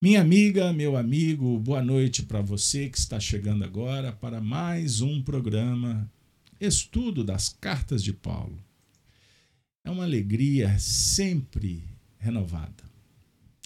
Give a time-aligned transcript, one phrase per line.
[0.00, 5.20] Minha amiga, meu amigo, boa noite para você que está chegando agora para mais um
[5.20, 6.08] programa
[6.60, 8.56] Estudo das Cartas de Paulo.
[9.82, 11.82] É uma alegria sempre
[12.16, 12.84] renovada.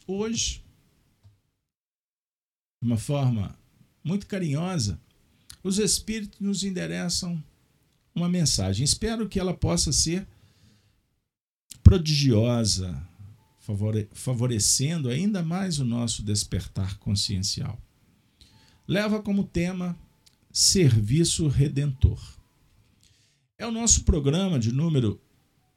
[0.07, 0.65] Hoje,
[2.83, 3.55] de uma forma
[4.03, 4.99] muito carinhosa,
[5.63, 7.45] os Espíritos nos endereçam
[8.15, 8.85] uma mensagem.
[8.85, 10.27] Espero que ela possa ser
[11.83, 13.07] prodigiosa,
[14.13, 17.81] favorecendo ainda mais o nosso despertar consciencial.
[18.87, 19.97] Leva como tema
[20.53, 22.21] Serviço Redentor.
[23.57, 25.21] É o nosso programa de número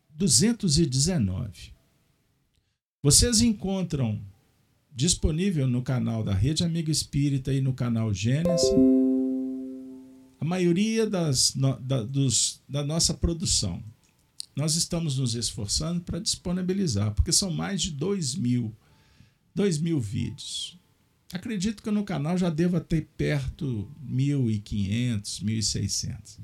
[0.09, 1.73] 219.
[3.01, 4.19] Vocês encontram
[4.91, 8.71] disponível no canal da Rede Amigo Espírita e no canal Gênesis
[10.39, 13.83] a maioria das, da, dos, da nossa produção
[14.55, 18.73] nós estamos nos esforçando para disponibilizar, porque são mais de 2 mil,
[19.53, 20.79] 2 mil vídeos.
[21.33, 26.39] Acredito que no canal já deva ter perto 1.500, 1.600.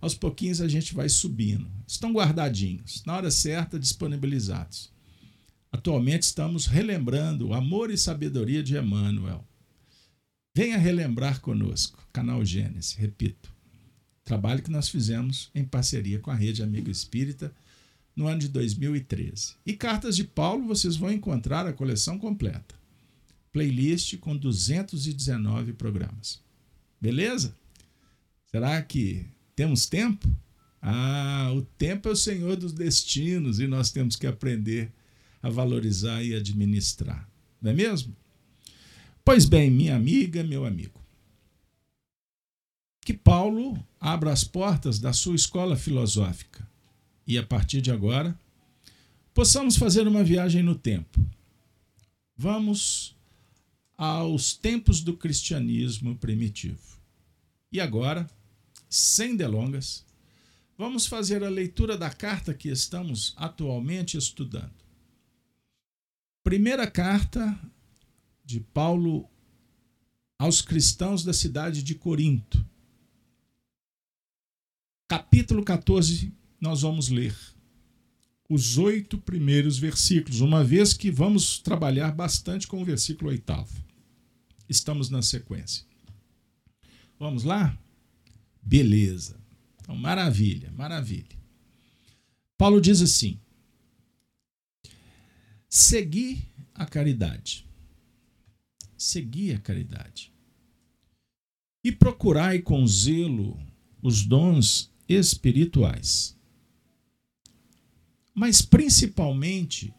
[0.00, 1.66] Aos pouquinhos a gente vai subindo.
[1.88, 4.92] Estão guardadinhos, na hora certa, disponibilizados.
[5.72, 9.44] Atualmente estamos relembrando o amor e sabedoria de Emmanuel.
[10.54, 13.55] Venha relembrar conosco, canal Gênesis, repito.
[14.26, 17.54] Trabalho que nós fizemos em parceria com a Rede Amigo Espírita
[18.16, 19.54] no ano de 2013.
[19.64, 22.74] E Cartas de Paulo vocês vão encontrar a coleção completa.
[23.52, 26.40] Playlist com 219 programas.
[27.00, 27.54] Beleza?
[28.50, 30.28] Será que temos tempo?
[30.82, 34.90] Ah, o tempo é o senhor dos destinos e nós temos que aprender
[35.40, 37.28] a valorizar e administrar.
[37.62, 38.12] Não é mesmo?
[39.24, 41.05] Pois bem, minha amiga, meu amigo
[43.06, 46.68] que Paulo abra as portas da sua escola filosófica
[47.24, 48.36] e, a partir de agora,
[49.32, 51.24] possamos fazer uma viagem no tempo.
[52.36, 53.14] Vamos
[53.96, 56.82] aos tempos do cristianismo primitivo.
[57.70, 58.28] E agora,
[58.90, 60.04] sem delongas,
[60.76, 64.74] vamos fazer a leitura da carta que estamos atualmente estudando.
[66.42, 67.56] Primeira carta
[68.44, 69.30] de Paulo
[70.36, 72.66] aos cristãos da cidade de Corinto
[75.08, 77.34] capítulo 14, nós vamos ler
[78.48, 83.84] os oito primeiros versículos, uma vez que vamos trabalhar bastante com o versículo oitavo.
[84.68, 85.84] Estamos na sequência.
[87.18, 87.76] Vamos lá?
[88.62, 89.40] Beleza.
[89.80, 91.36] Então, maravilha, maravilha.
[92.56, 93.40] Paulo diz assim:
[95.68, 96.42] Segui
[96.74, 97.66] a caridade.
[98.96, 100.32] Segui a caridade.
[101.84, 103.58] E procurai com zelo
[104.02, 106.36] os dons espirituais.
[108.34, 109.94] Mas principalmente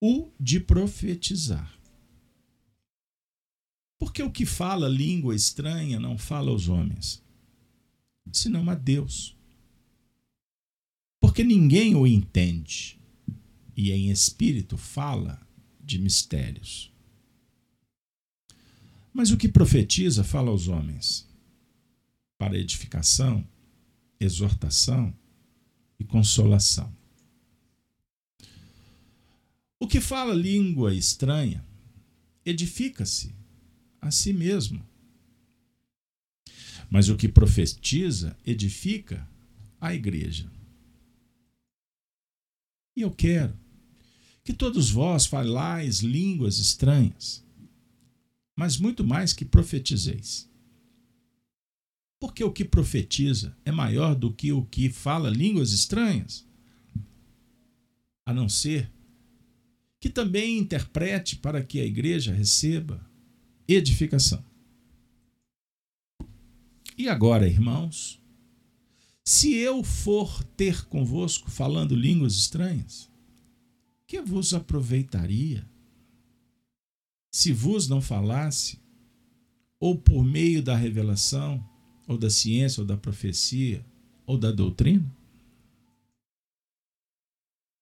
[0.00, 1.78] o de profetizar.
[3.98, 7.22] Porque o que fala língua estranha não fala aos homens,
[8.32, 9.36] senão a Deus.
[11.20, 13.00] Porque ninguém o entende,
[13.74, 15.40] e em espírito fala
[15.80, 16.92] de mistérios.
[19.12, 21.26] Mas o que profetiza fala aos homens,
[22.36, 23.46] para edificação,
[24.24, 25.14] exortação
[25.98, 26.92] e consolação.
[29.78, 31.64] O que fala língua estranha
[32.44, 33.34] edifica-se
[34.00, 34.84] a si mesmo.
[36.90, 39.28] Mas o que profetiza edifica
[39.80, 40.50] a igreja.
[42.96, 43.58] E eu quero
[44.44, 47.42] que todos vós falais línguas estranhas,
[48.54, 50.48] mas muito mais que profetizeis.
[52.24, 56.48] Porque o que profetiza é maior do que o que fala línguas estranhas.
[58.24, 58.90] A não ser
[60.00, 63.06] que também interprete para que a igreja receba
[63.68, 64.42] edificação.
[66.96, 68.18] E agora, irmãos,
[69.22, 73.10] se eu for ter convosco falando línguas estranhas,
[74.06, 75.68] que vos aproveitaria
[77.30, 78.80] se vos não falasse,
[79.78, 81.62] ou por meio da revelação,
[82.06, 83.84] ou da ciência, ou da profecia,
[84.26, 85.10] ou da doutrina?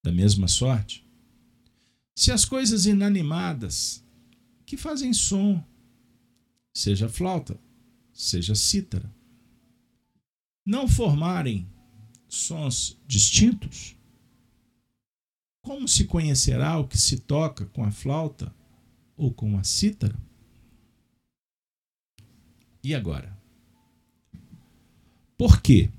[0.05, 1.07] Da mesma sorte,
[2.15, 4.05] se as coisas inanimadas
[4.67, 5.63] que fazem som,
[6.75, 7.59] seja flauta,
[8.13, 9.13] seja cítara,
[10.65, 11.69] não formarem
[12.29, 13.97] sons distintos,
[15.63, 18.55] como se conhecerá o que se toca com a flauta
[19.17, 20.19] ou com a cítara?
[22.83, 23.42] E agora?
[25.43, 25.91] Por quê?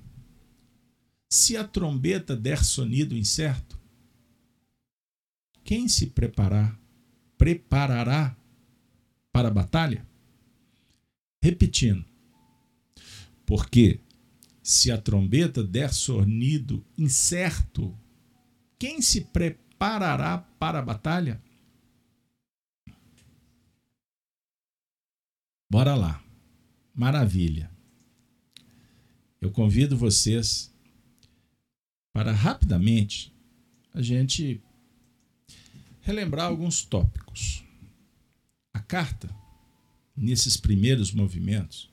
[1.30, 3.78] Se a trombeta der sonido incerto,
[5.66, 6.80] quem se preparar,
[7.38, 8.38] preparará
[9.34, 10.07] para a batalha?
[11.44, 12.06] Repetindo,
[13.45, 14.00] porque
[14.62, 17.94] se a trombeta der sornido incerto,
[18.80, 21.44] quem se preparará para a batalha?
[25.69, 26.24] Bora lá.
[26.95, 27.72] Maravilha.
[29.44, 30.74] Eu convido vocês
[32.13, 33.34] para rapidamente
[33.94, 34.62] a gente
[36.00, 37.62] relembrar alguns tópicos.
[38.74, 39.30] A carta,
[40.16, 41.90] nesses primeiros movimentos,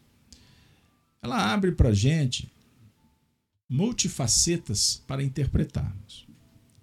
[1.20, 2.48] ela abre para a gente
[3.68, 6.28] multifacetas para interpretarmos.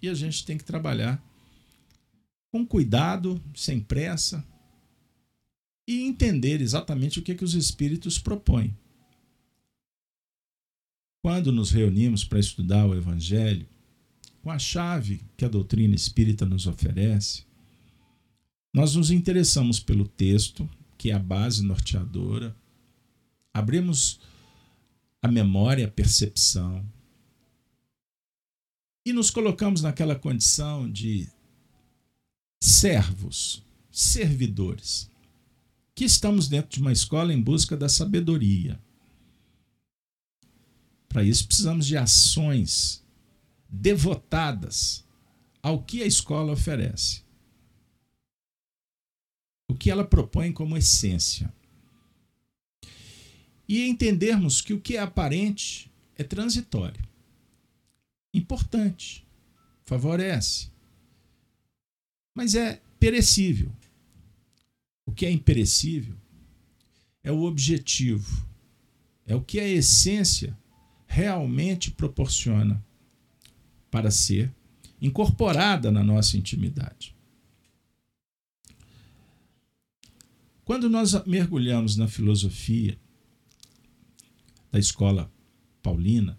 [0.02, 1.24] E a gente tem que trabalhar
[2.52, 4.46] com cuidado, sem pressa,
[5.88, 8.76] e entender exatamente o que, que os espíritos propõem.
[11.28, 13.68] Quando nos reunimos para estudar o Evangelho,
[14.42, 17.44] com a chave que a doutrina espírita nos oferece,
[18.74, 22.56] nós nos interessamos pelo texto, que é a base norteadora,
[23.54, 24.22] abrimos
[25.22, 26.82] a memória, a percepção.
[29.06, 31.28] E nos colocamos naquela condição de
[32.64, 35.12] servos, servidores,
[35.94, 38.80] que estamos dentro de uma escola em busca da sabedoria.
[41.18, 43.04] Para isso, precisamos de ações
[43.68, 45.04] devotadas
[45.64, 47.24] ao que a escola oferece.
[49.68, 51.52] O que ela propõe como essência
[53.68, 57.04] e entendermos que o que é aparente é transitório.
[58.32, 59.26] Importante,
[59.86, 60.70] favorece,
[62.36, 63.72] mas é perecível.
[65.04, 66.16] O que é imperecível
[67.24, 68.48] é o objetivo,
[69.26, 70.56] é o que a essência
[71.08, 72.86] realmente proporciona
[73.90, 74.54] para ser
[75.02, 77.16] incorporada na nossa intimidade.
[80.64, 83.00] Quando nós mergulhamos na filosofia,
[84.70, 85.32] da escola
[85.82, 86.38] paulina,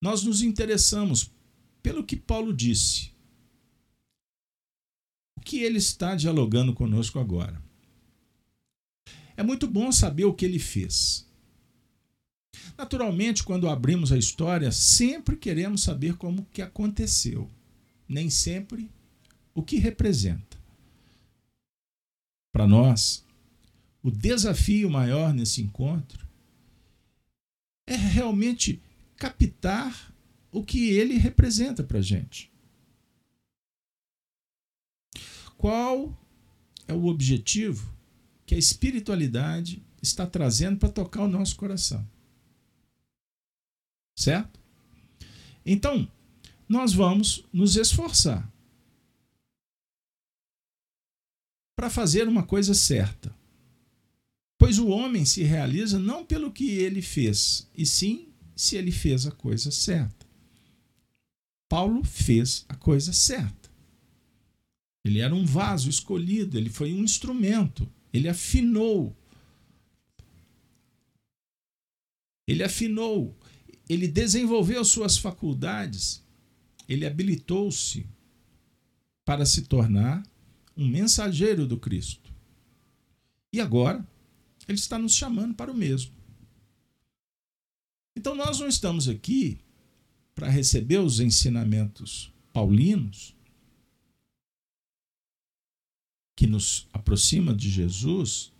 [0.00, 1.30] nós nos interessamos
[1.82, 3.10] pelo que Paulo disse.
[5.36, 7.62] O que ele está dialogando conosco agora.
[9.36, 11.28] É muito bom saber o que ele fez.
[12.76, 17.48] Naturalmente, quando abrimos a história, sempre queremos saber como que aconteceu,
[18.08, 18.90] nem sempre
[19.54, 20.58] o que representa.
[22.52, 23.24] Para nós,
[24.02, 26.26] o desafio maior nesse encontro
[27.86, 28.82] é realmente
[29.16, 30.12] captar
[30.50, 32.52] o que ele representa para a gente.
[35.56, 36.16] Qual
[36.86, 37.94] é o objetivo
[38.44, 42.06] que a espiritualidade está trazendo para tocar o nosso coração?
[44.16, 44.60] Certo?
[45.64, 46.10] Então,
[46.68, 48.50] nós vamos nos esforçar
[51.76, 53.34] para fazer uma coisa certa.
[54.58, 59.26] Pois o homem se realiza não pelo que ele fez, e sim se ele fez
[59.26, 60.26] a coisa certa.
[61.68, 63.70] Paulo fez a coisa certa.
[65.04, 69.14] Ele era um vaso escolhido, ele foi um instrumento, ele afinou.
[72.46, 73.36] Ele afinou,
[73.88, 76.22] ele desenvolveu suas faculdades,
[76.88, 78.06] ele habilitou-se
[79.24, 80.22] para se tornar
[80.76, 82.32] um mensageiro do Cristo.
[83.52, 84.06] E agora,
[84.66, 86.12] ele está nos chamando para o mesmo.
[88.16, 89.60] Então nós não estamos aqui
[90.34, 93.34] para receber os ensinamentos paulinos
[96.36, 98.52] que nos aproxima de Jesus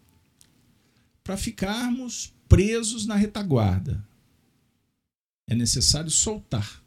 [1.23, 4.07] para ficarmos presos na retaguarda.
[5.47, 6.83] É necessário soltar,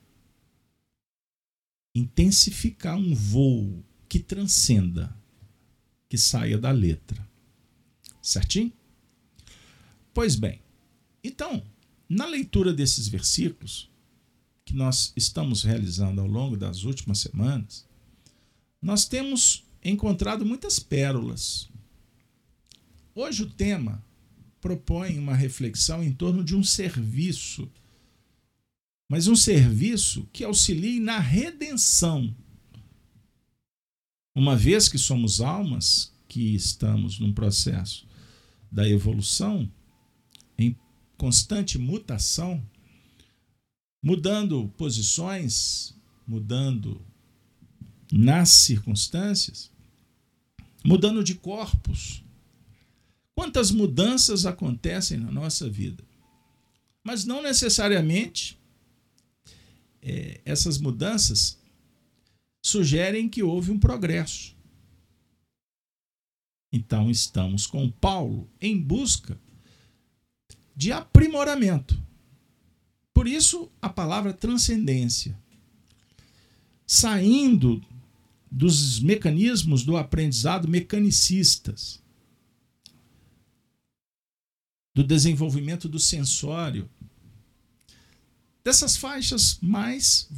[1.93, 5.15] intensificar um voo que transcenda,
[6.09, 7.27] que saia da letra.
[8.21, 8.73] Certinho?
[10.13, 10.59] Pois bem,
[11.23, 11.63] então,
[12.09, 13.89] na leitura desses versículos,
[14.65, 17.85] que nós estamos realizando ao longo das últimas semanas,
[18.81, 21.69] nós temos encontrado muitas pérolas.
[23.15, 24.03] Hoje o tema
[24.59, 27.71] propõe uma reflexão em torno de um serviço,
[29.09, 32.35] mas um serviço que auxilie na redenção.
[34.35, 38.05] Uma vez que somos almas que estamos num processo
[38.71, 39.71] da evolução,
[41.17, 42.63] constante mutação,
[44.01, 45.95] mudando posições,
[46.27, 47.01] mudando
[48.11, 49.71] nas circunstâncias,
[50.85, 52.23] mudando de corpos.
[53.35, 56.03] Quantas mudanças acontecem na nossa vida?
[57.03, 58.56] Mas não necessariamente
[60.01, 61.59] é, essas mudanças
[62.63, 64.55] sugerem que houve um progresso.
[66.71, 69.39] Então estamos com Paulo em busca
[70.75, 71.99] de aprimoramento.
[73.13, 75.37] Por isso a palavra transcendência.
[76.85, 77.83] Saindo
[78.51, 82.01] dos mecanismos do aprendizado mecanicistas,
[84.95, 86.89] do desenvolvimento do sensório,
[88.67, 90.29] dessas faixas mais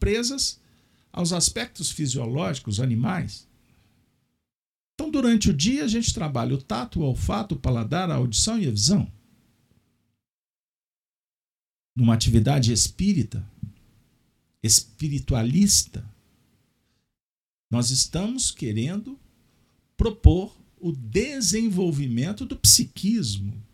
[0.00, 0.60] presas
[1.12, 3.46] aos aspectos fisiológicos animais.
[4.92, 8.58] Então, durante o dia, a gente trabalha o tato, o olfato, o paladar, a audição
[8.58, 9.08] e a visão.
[11.94, 13.48] Numa atividade espírita,
[14.60, 16.04] espiritualista,
[17.70, 19.16] nós estamos querendo
[19.96, 23.64] propor o desenvolvimento do psiquismo,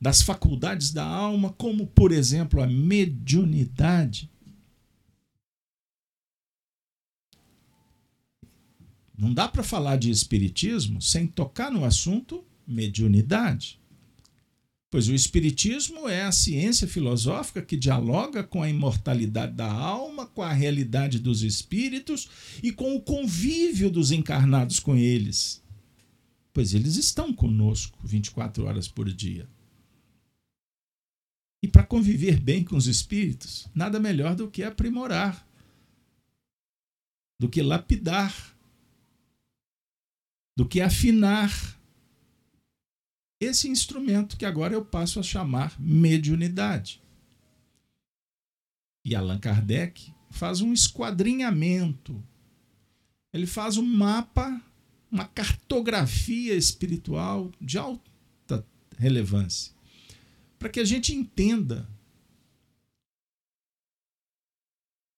[0.00, 4.30] das faculdades da alma, como, por exemplo, a mediunidade.
[9.16, 13.80] Não dá para falar de espiritismo sem tocar no assunto mediunidade.
[14.90, 20.40] Pois o espiritismo é a ciência filosófica que dialoga com a imortalidade da alma, com
[20.40, 22.28] a realidade dos espíritos
[22.62, 25.62] e com o convívio dos encarnados com eles.
[26.54, 29.46] Pois eles estão conosco 24 horas por dia.
[31.62, 35.46] E para conviver bem com os espíritos, nada melhor do que aprimorar,
[37.40, 38.56] do que lapidar
[40.58, 41.78] do que afinar
[43.40, 47.00] esse instrumento que agora eu passo a chamar mediunidade.
[49.06, 52.20] E Allan Kardec faz um esquadrinhamento.
[53.32, 54.60] Ele faz um mapa,
[55.08, 59.72] uma cartografia espiritual de alta relevância,
[60.58, 61.88] para que a gente entenda,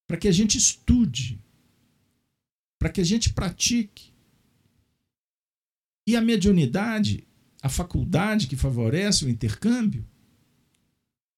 [0.07, 1.41] para que a gente estude,
[2.79, 4.13] para que a gente pratique
[6.07, 7.27] e a mediunidade,
[7.63, 10.07] a faculdade que favorece o intercâmbio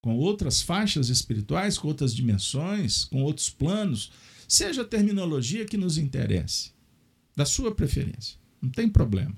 [0.02, 4.10] com outras faixas espirituais, com outras dimensões, com outros planos,
[4.48, 6.72] seja a terminologia que nos interesse,
[7.36, 8.36] da sua preferência.
[8.60, 9.34] Não tem problema.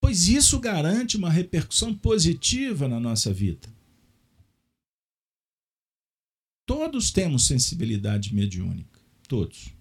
[0.00, 3.68] Pois isso garante uma repercussão positiva na nossa vida.
[6.66, 9.78] Todos temos sensibilidade mediúnica, todos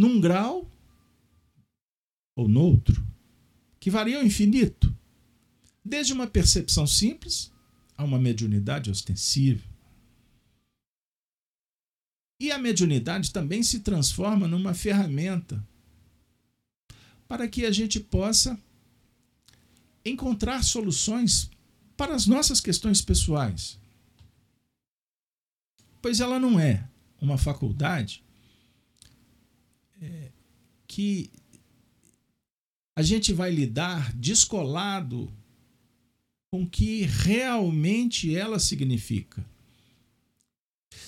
[0.00, 0.66] num grau
[2.34, 3.06] ou noutro,
[3.78, 4.96] que varia ao infinito,
[5.84, 7.52] desde uma percepção simples
[7.98, 9.62] a uma mediunidade ostensiva.
[12.40, 15.62] E a mediunidade também se transforma numa ferramenta
[17.30, 18.60] para que a gente possa
[20.04, 21.48] encontrar soluções
[21.96, 23.78] para as nossas questões pessoais.
[26.02, 26.88] Pois ela não é
[27.20, 28.24] uma faculdade
[30.02, 30.32] é,
[30.88, 31.30] que
[32.96, 35.32] a gente vai lidar descolado
[36.50, 39.46] com o que realmente ela significa.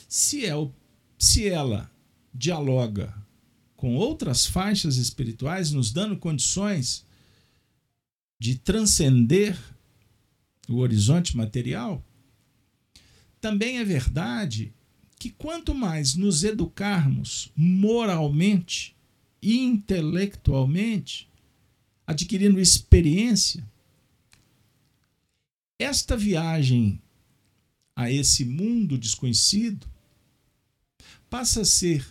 [0.08, 0.52] Se, é
[1.18, 1.90] se ela
[2.32, 3.12] dialoga
[3.82, 7.04] com outras faixas espirituais, nos dando condições
[8.38, 9.58] de transcender
[10.68, 12.00] o horizonte material,
[13.40, 14.72] também é verdade
[15.18, 18.94] que quanto mais nos educarmos moralmente
[19.42, 21.28] e intelectualmente,
[22.06, 23.68] adquirindo experiência,
[25.76, 27.02] esta viagem
[27.96, 29.88] a esse mundo desconhecido
[31.28, 32.06] passa a ser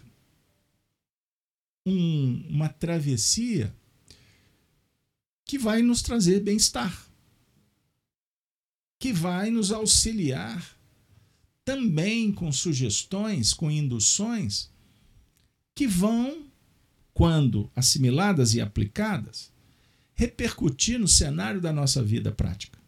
[1.85, 3.73] um, uma travessia
[5.45, 7.07] que vai nos trazer bem-estar,
[8.99, 10.77] que vai nos auxiliar
[11.65, 14.69] também com sugestões, com induções,
[15.75, 16.45] que vão,
[17.13, 19.51] quando assimiladas e aplicadas,
[20.13, 22.79] repercutir no cenário da nossa vida prática.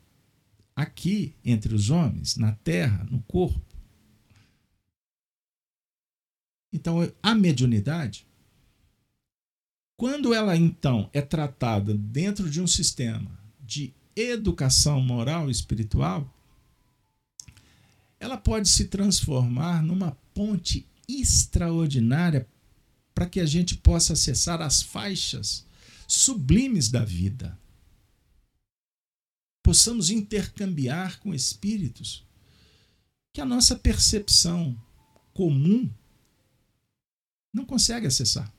[0.76, 3.62] Aqui, entre os homens, na terra, no corpo.
[6.72, 8.26] Então, a mediunidade,
[10.04, 16.30] quando ela então é tratada dentro de um sistema de educação moral e espiritual,
[18.20, 22.46] ela pode se transformar numa ponte extraordinária
[23.16, 25.66] para que a gente possa acessar as faixas
[26.06, 27.58] sublimes da vida.
[29.64, 32.26] Possamos intercambiar com espíritos
[33.32, 34.78] que a nossa percepção
[35.34, 35.90] comum
[37.54, 38.54] não consegue acessar.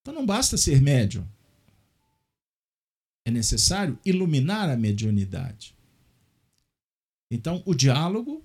[0.00, 1.26] Então não basta ser médium.
[3.24, 5.74] É necessário iluminar a mediunidade.
[7.30, 8.44] Então, o diálogo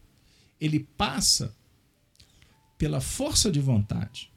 [0.60, 1.56] ele passa
[2.78, 4.32] pela força de vontade.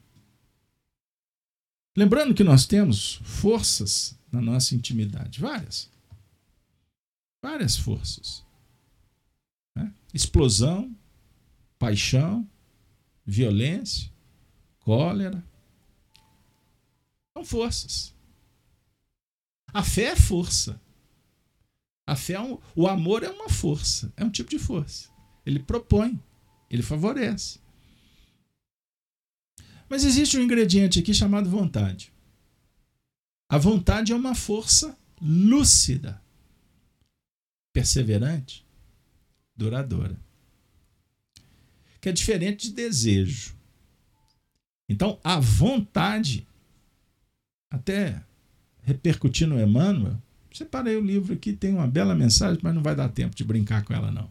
[1.97, 5.91] Lembrando que nós temos forças na nossa intimidade, várias.
[7.43, 8.45] Várias forças.
[9.77, 9.93] Né?
[10.15, 10.97] Explosão,
[11.79, 12.49] paixão,
[13.27, 14.11] violência,
[14.81, 15.45] cólera.
[17.39, 18.13] São forças.
[19.73, 20.81] A fé é força.
[22.05, 25.09] A fé é um, o amor é uma força, é um tipo de força.
[25.47, 26.21] Ele propõe,
[26.69, 27.61] ele favorece.
[29.89, 32.13] Mas existe um ingrediente aqui chamado vontade.
[33.49, 36.21] A vontade é uma força lúcida,
[37.73, 38.67] perseverante,
[39.55, 40.19] duradoura.
[42.01, 43.57] Que é diferente de desejo.
[44.89, 46.49] Então, a vontade,
[47.71, 48.23] até
[48.83, 50.19] repercutindo no Emmanuel,
[50.53, 53.85] Separei o livro aqui, tem uma bela mensagem, mas não vai dar tempo de brincar
[53.85, 54.31] com ela, não.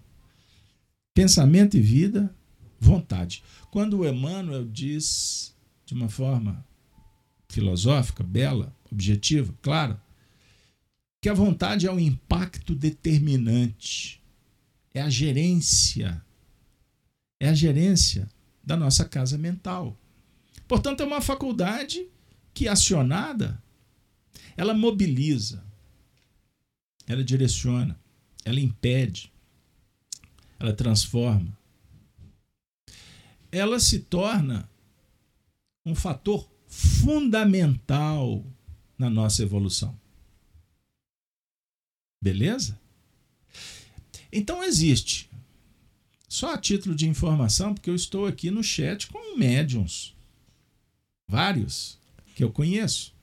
[1.13, 2.34] Pensamento e vida,
[2.79, 3.44] vontade.
[3.72, 6.65] Quando o Emmanuel diz de uma forma
[7.48, 10.01] filosófica, bela, objetiva, clara,
[11.22, 14.22] que a vontade é um impacto determinante,
[14.94, 16.22] é a gerência,
[17.39, 18.27] é a gerência
[18.62, 19.98] da nossa casa mental.
[20.67, 22.06] Portanto, é uma faculdade
[22.57, 23.61] que, acionada,
[24.55, 25.63] ela mobiliza,
[27.05, 27.99] ela direciona,
[28.43, 29.31] ela impede,
[30.57, 31.55] ela transforma.
[33.51, 34.67] Ela se torna
[35.85, 38.43] um fator fundamental
[38.97, 39.95] na nossa evolução.
[42.19, 42.81] Beleza?
[44.31, 45.29] Então existe.
[46.27, 50.15] Só a título de informação, porque eu estou aqui no chat com médiums.
[51.29, 51.97] Vários
[52.38, 53.15] que eu conheço.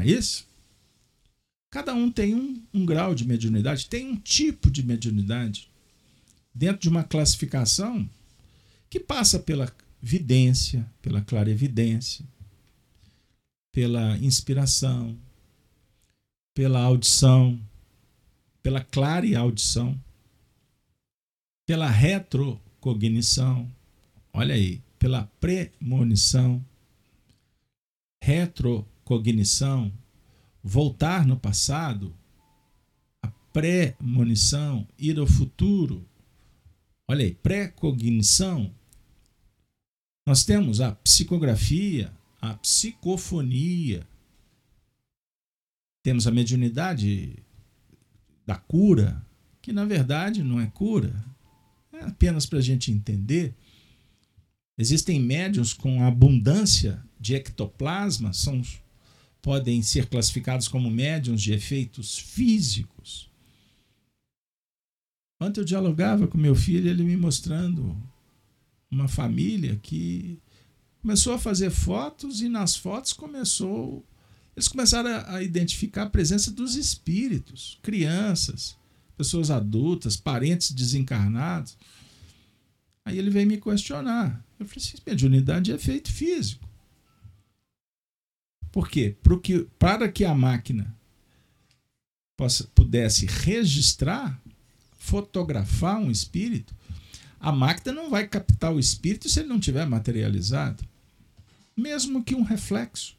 [0.00, 0.48] É isso?
[1.70, 5.68] Cada um tem um, um grau de mediunidade, tem um tipo de mediunidade
[6.54, 8.08] dentro de uma classificação
[8.88, 12.24] que passa pela vidência, pela clarevidência,
[13.70, 15.14] pela inspiração,
[16.54, 17.60] pela audição,
[18.62, 20.00] pela clara audição,
[21.66, 23.70] pela retrocognição,
[24.32, 26.64] olha aí, pela premonição,
[28.22, 29.92] retrocognição,
[30.62, 32.14] voltar no passado,
[33.22, 36.04] a pré-monição, ir ao futuro.
[37.08, 38.74] Olha aí, pré-cognição.
[40.26, 44.06] Nós temos a psicografia, a psicofonia.
[46.04, 47.38] Temos a mediunidade
[48.44, 49.24] da cura,
[49.62, 51.24] que na verdade não é cura,
[51.92, 53.54] é apenas para a gente entender.
[54.78, 58.62] Existem médiums com abundância de ectoplasma, são
[59.42, 63.30] podem ser classificados como médiums de efeitos físicos.
[65.40, 67.96] Ontem eu dialogava com meu filho, ele me mostrando
[68.90, 70.40] uma família que
[71.00, 74.04] começou a fazer fotos e nas fotos começou
[74.56, 78.74] eles começaram a identificar a presença dos espíritos, crianças,
[79.14, 81.76] pessoas adultas, parentes desencarnados.
[83.04, 84.42] Aí ele veio me questionar.
[84.58, 86.65] Eu falei assim: mediunidade é efeito físico.
[88.76, 89.16] Por quê?
[89.22, 90.94] Porque, para que a máquina
[92.36, 94.38] possa, pudesse registrar,
[94.98, 96.74] fotografar um espírito,
[97.40, 100.84] a máquina não vai captar o espírito se ele não tiver materializado.
[101.74, 103.16] Mesmo que um reflexo.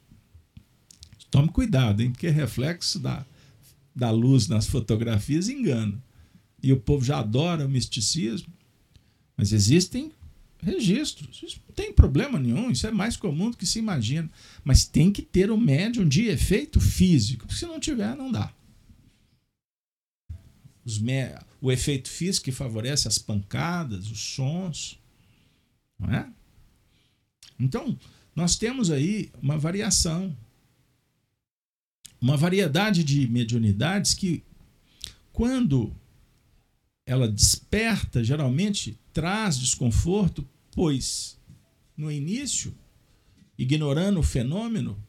[1.28, 2.12] Tome cuidado, hein?
[2.12, 3.26] porque reflexo da,
[3.92, 6.00] da luz nas fotografias engana.
[6.62, 8.52] E o povo já adora o misticismo.
[9.36, 10.12] Mas existem
[10.62, 11.42] registros.
[11.42, 14.30] Isso não tem problema nenhum, isso é mais comum do que se imagina.
[14.64, 17.52] Mas tem que ter um médium de efeito físico.
[17.52, 18.52] Se não tiver, não dá.
[21.60, 24.98] O efeito físico que favorece as pancadas, os sons.
[25.98, 26.28] Não é?
[27.58, 27.98] Então,
[28.34, 30.36] nós temos aí uma variação.
[32.20, 34.42] Uma variedade de mediunidades que,
[35.32, 35.94] quando
[37.08, 41.40] ela desperta, geralmente traz desconforto, pois
[41.96, 42.76] no início,
[43.56, 45.02] ignorando o fenômeno,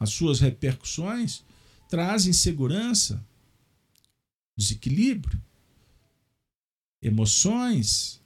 [0.00, 1.44] as suas repercussões,
[1.90, 3.22] traz insegurança,
[4.56, 5.38] desequilíbrio,
[7.02, 8.18] emoções.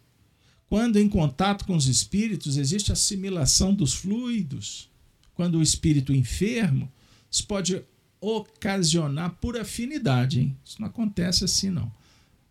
[0.68, 4.88] Quando em contato com os espíritos existe assimilação dos fluidos,
[5.34, 6.88] quando o espírito enfermo,
[7.28, 7.84] isso pode
[8.20, 10.56] ocasionar por afinidade, hein?
[10.64, 11.92] Isso não acontece assim não.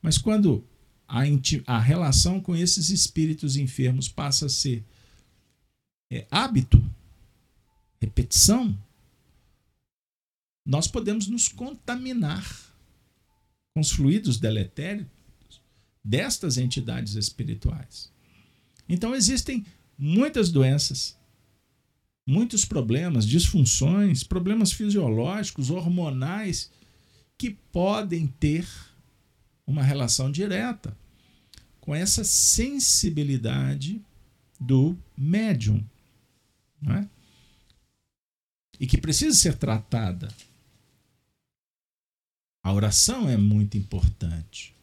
[0.01, 0.65] Mas quando
[1.07, 1.23] a,
[1.65, 4.85] a relação com esses espíritos enfermos passa a ser
[6.11, 6.83] é, hábito,
[7.99, 8.77] repetição,
[10.65, 12.45] nós podemos nos contaminar
[13.73, 15.07] com os fluidos deletérios
[16.03, 18.11] destas entidades espirituais.
[18.87, 19.65] Então existem
[19.97, 21.17] muitas doenças,
[22.25, 26.71] muitos problemas, disfunções, problemas fisiológicos, hormonais,
[27.37, 28.67] que podem ter
[29.69, 30.97] uma relação direta
[31.79, 34.01] com essa sensibilidade
[34.59, 35.85] do médium.
[36.87, 37.07] É?
[38.79, 40.27] E que precisa ser tratada.
[42.63, 44.75] A oração é muito importante.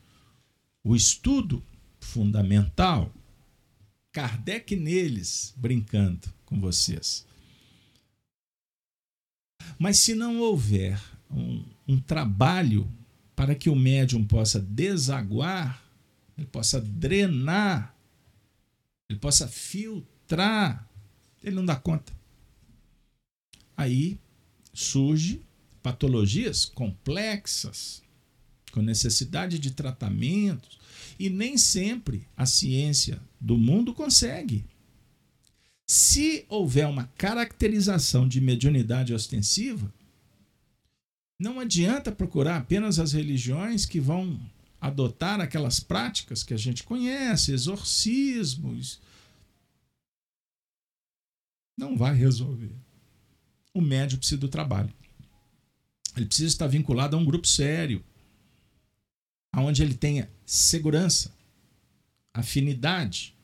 [0.84, 1.62] O estudo
[1.98, 3.12] fundamental.
[4.12, 7.26] Kardec neles, brincando com vocês.
[9.78, 10.98] Mas se não houver
[11.30, 12.88] um, um trabalho
[13.36, 15.84] para que o médium possa desaguar,
[16.36, 17.94] ele possa drenar,
[19.08, 20.88] ele possa filtrar,
[21.44, 22.12] ele não dá conta.
[23.76, 24.18] Aí
[24.72, 25.42] surge
[25.82, 28.02] patologias complexas,
[28.72, 30.78] com necessidade de tratamentos,
[31.18, 34.64] e nem sempre a ciência do mundo consegue.
[35.86, 39.92] Se houver uma caracterização de mediunidade ostensiva,
[41.38, 44.40] não adianta procurar apenas as religiões que vão
[44.80, 49.00] adotar aquelas práticas que a gente conhece, exorcismos.
[51.76, 52.74] Não vai resolver.
[53.74, 54.92] O médium precisa do trabalho.
[56.16, 58.02] Ele precisa estar vinculado a um grupo sério,
[59.54, 61.34] onde ele tenha segurança,
[62.32, 63.34] afinidade,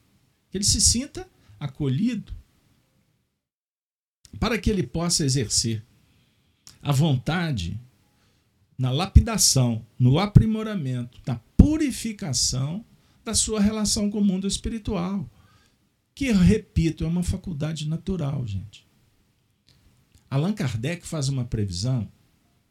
[0.50, 1.28] que ele se sinta
[1.60, 2.32] acolhido,
[4.40, 5.84] para que ele possa exercer
[6.82, 7.80] a vontade
[8.76, 12.84] na lapidação, no aprimoramento, na purificação
[13.24, 15.30] da sua relação com o mundo espiritual.
[16.14, 18.84] Que, repito, é uma faculdade natural, gente.
[20.28, 22.10] Allan Kardec faz uma previsão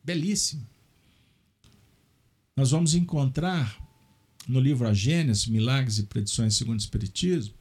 [0.04, 0.70] belíssima.
[2.56, 3.82] Nós vamos encontrar
[4.48, 7.54] no livro A Gênesis, Milagres e Predições segundo o Espiritismo,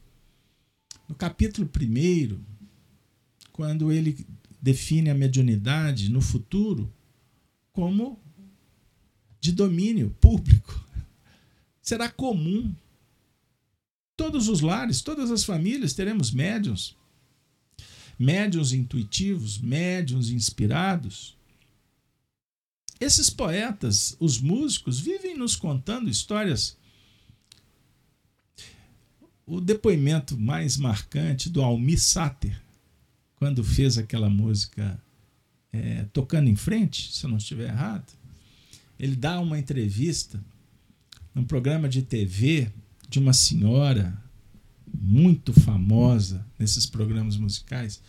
[1.07, 2.39] no capítulo 1,
[3.51, 4.27] quando ele
[4.61, 6.91] define a mediunidade no futuro
[7.73, 8.19] como
[9.39, 10.85] de domínio público.
[11.81, 12.73] Será comum.
[14.15, 16.95] Todos os lares, todas as famílias teremos médiums.
[18.19, 21.35] Médiuns intuitivos, médiuns inspirados.
[22.99, 26.77] Esses poetas, os músicos, vivem nos contando histórias
[29.43, 32.61] o depoimento mais marcante do Almi Sater,
[33.41, 35.01] quando fez aquela música
[35.73, 38.05] é, Tocando em Frente, se eu não estiver errado,
[38.99, 40.39] ele dá uma entrevista
[41.33, 42.71] num programa de TV
[43.09, 44.15] de uma senhora
[44.93, 47.99] muito famosa nesses programas musicais.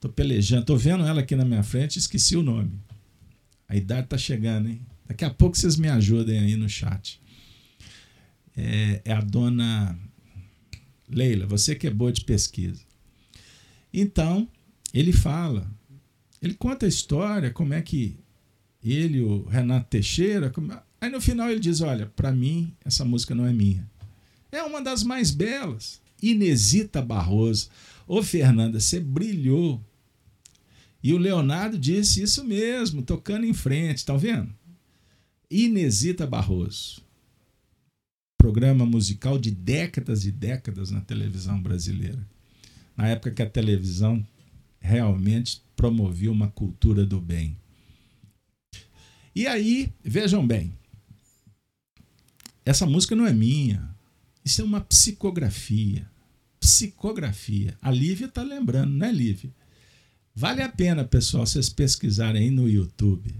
[0.00, 2.72] Tô pelejando, tô vendo ela aqui na minha frente, esqueci o nome.
[3.68, 4.80] A idade tá chegando, hein?
[5.06, 7.20] Daqui a pouco vocês me ajudem aí no chat.
[8.56, 9.94] É, é a dona
[11.06, 12.93] Leila, você que é boa de pesquisa.
[13.96, 14.48] Então,
[14.92, 15.70] ele fala,
[16.42, 18.18] ele conta a história, como é que
[18.82, 20.76] ele, o Renato Teixeira, como...
[21.00, 23.88] aí no final ele diz: Olha, para mim, essa música não é minha.
[24.50, 26.02] É uma das mais belas.
[26.20, 27.70] Inesita Barroso.
[28.06, 29.80] Ô, Fernanda, você brilhou.
[31.02, 34.52] E o Leonardo disse isso mesmo, tocando em frente, tá vendo?
[35.50, 37.04] Inesita Barroso
[38.44, 42.28] programa musical de décadas e décadas na televisão brasileira.
[42.96, 44.24] Na época que a televisão
[44.78, 47.56] realmente promovia uma cultura do bem.
[49.34, 50.72] E aí, vejam bem,
[52.64, 53.94] essa música não é minha,
[54.44, 56.08] isso é uma psicografia.
[56.60, 57.76] Psicografia.
[57.82, 59.52] A Lívia está lembrando, não é, Lívia?
[60.34, 63.34] Vale a pena, pessoal, vocês pesquisarem aí no YouTube.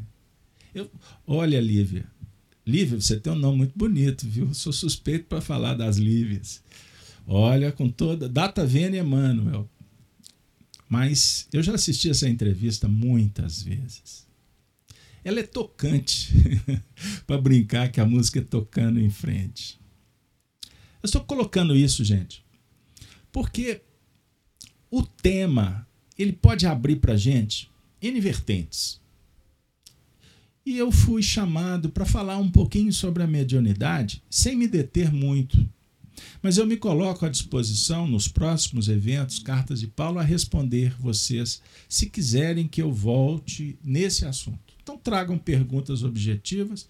[0.75, 0.91] Eu,
[1.27, 2.07] olha, Lívia,
[2.67, 4.53] Lívia, você tem um nome muito bonito, viu?
[4.55, 6.63] sou suspeito para falar das Lívias.
[7.27, 8.29] Olha, com toda.
[8.29, 9.69] Data Vênia Emanuel.
[10.89, 14.27] Mas eu já assisti essa entrevista muitas vezes.
[15.25, 16.33] Ela é tocante,
[17.27, 19.81] para brincar que a música é tocando em frente.
[21.03, 22.45] Eu estou colocando isso, gente,
[23.33, 23.81] porque
[24.91, 29.01] o tema ele pode abrir para gente N vertentes.
[30.65, 35.69] E eu fui chamado para falar um pouquinho sobre a mediunidade, sem me deter muito.
[36.43, 41.61] Mas eu me coloco à disposição nos próximos eventos, Cartas de Paulo, a responder vocês,
[41.89, 44.75] se quiserem que eu volte nesse assunto.
[44.83, 46.87] Então tragam perguntas objetivas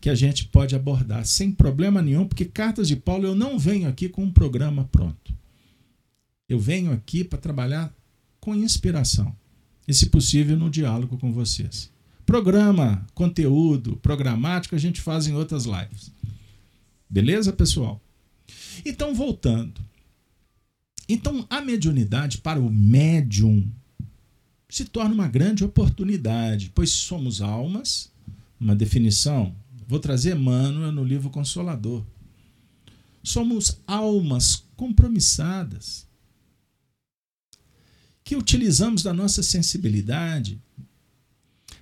[0.00, 3.88] que a gente pode abordar sem problema nenhum, porque Cartas de Paulo eu não venho
[3.88, 5.34] aqui com um programa pronto.
[6.48, 7.92] Eu venho aqui para trabalhar
[8.40, 9.34] com inspiração
[9.88, 11.90] e, se possível, no diálogo com vocês.
[12.24, 16.12] Programa, conteúdo, programático a gente faz em outras lives.
[17.08, 18.00] Beleza, pessoal?
[18.84, 19.80] Então, voltando.
[21.08, 23.70] Então, a mediunidade para o médium
[24.68, 28.10] se torna uma grande oportunidade, pois somos almas,
[28.58, 29.54] uma definição,
[29.86, 32.04] vou trazer Emmanuel no livro Consolador.
[33.22, 36.06] Somos almas compromissadas,
[38.24, 40.60] que utilizamos da nossa sensibilidade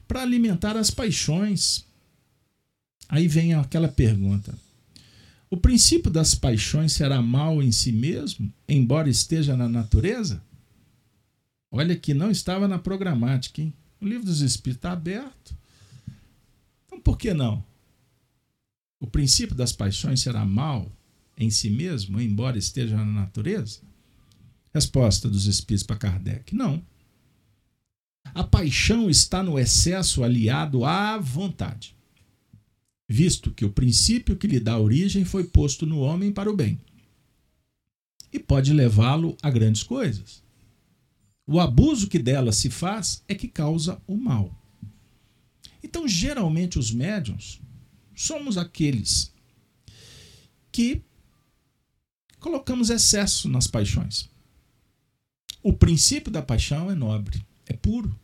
[0.07, 1.85] para alimentar as paixões.
[3.09, 4.55] Aí vem aquela pergunta:
[5.55, 10.43] o princípio das paixões será mal em si mesmo, embora esteja na natureza?
[11.71, 13.73] Olha que não estava na programática, hein?
[14.01, 15.57] O livro dos Espíritos está aberto.
[16.85, 17.65] Então por que não?
[18.99, 20.91] O princípio das paixões será mal
[21.39, 23.79] em si mesmo, embora esteja na natureza?
[24.75, 26.85] Resposta dos Espíritos para Kardec: não.
[28.25, 31.94] A paixão está no excesso aliado à vontade
[33.09, 36.81] visto que o princípio que lhe dá origem foi posto no homem para o bem
[38.35, 40.43] e pode levá-lo a grandes coisas.
[41.47, 44.53] O abuso que dela se faz é que causa o mal.
[45.83, 47.61] Então, geralmente, os médiums
[48.13, 49.33] somos aqueles
[50.73, 51.01] que
[52.41, 54.29] colocamos excesso nas paixões.
[55.63, 58.19] O princípio da paixão é nobre, é puro.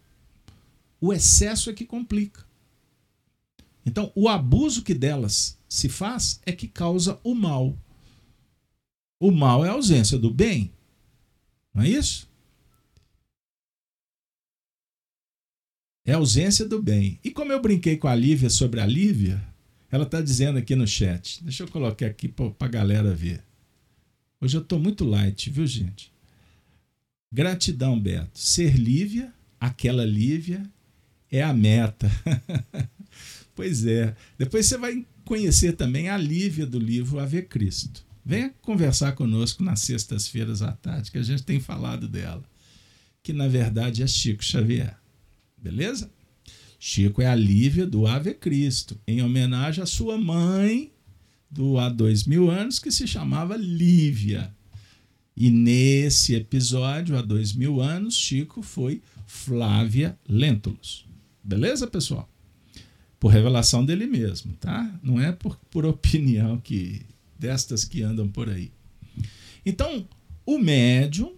[1.01, 2.45] O excesso é que complica.
[3.90, 7.76] Então, o abuso que delas se faz é que causa o mal.
[9.18, 10.72] O mal é a ausência do bem.
[11.74, 12.31] Não é isso?
[16.05, 17.18] É a ausência do bem.
[17.24, 19.44] E como eu brinquei com a Lívia sobre a Lívia,
[19.90, 21.42] ela está dizendo aqui no chat.
[21.42, 23.42] Deixa eu colocar aqui para a galera ver.
[24.40, 26.12] Hoje eu estou muito light, viu, gente?
[27.33, 28.38] Gratidão, Beto.
[28.38, 30.62] Ser Lívia, aquela Lívia,
[31.29, 32.09] é a meta.
[33.61, 34.16] Pois é.
[34.38, 38.03] Depois você vai conhecer também a Lívia do livro Ave Cristo.
[38.25, 42.42] Venha conversar conosco nas sextas-feiras à tarde, que a gente tem falado dela.
[43.23, 44.96] Que na verdade é Chico Xavier.
[45.59, 46.11] Beleza?
[46.79, 50.90] Chico é a Lívia do Ave Cristo, em homenagem à sua mãe
[51.51, 54.55] do há dois mil anos, que se chamava Lívia.
[55.37, 61.05] E nesse episódio, há dois mil anos, Chico foi Flávia Lentulus.
[61.44, 62.27] Beleza, pessoal?
[63.20, 64.98] Por revelação dele mesmo, tá?
[65.02, 67.02] Não é por, por opinião que
[67.38, 68.72] destas que andam por aí.
[69.64, 70.09] Então,
[70.46, 71.37] o médium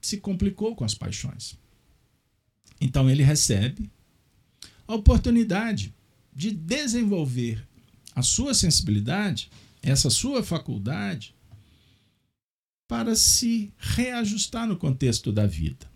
[0.00, 1.56] se complicou com as paixões.
[2.80, 3.88] Então ele recebe
[4.88, 5.94] a oportunidade
[6.34, 7.64] de desenvolver
[8.14, 9.48] a sua sensibilidade,
[9.80, 11.32] essa sua faculdade,
[12.88, 15.90] para se reajustar no contexto da vida.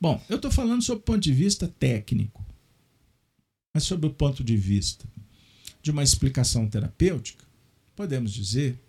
[0.00, 2.45] Bom, eu estou falando sob o ponto de vista técnico.
[3.76, 5.06] Mas, sob o ponto de vista
[5.82, 7.44] de uma explicação terapêutica,
[7.94, 8.80] podemos dizer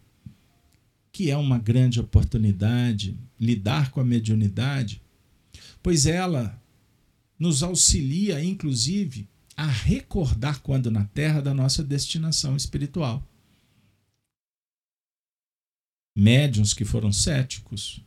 [1.12, 5.02] que é uma grande oportunidade lidar com a mediunidade,
[5.84, 6.58] pois ela
[7.38, 13.22] nos auxilia, inclusive, a recordar quando na Terra da nossa destinação espiritual.
[16.16, 18.02] Médiuns que foram céticos,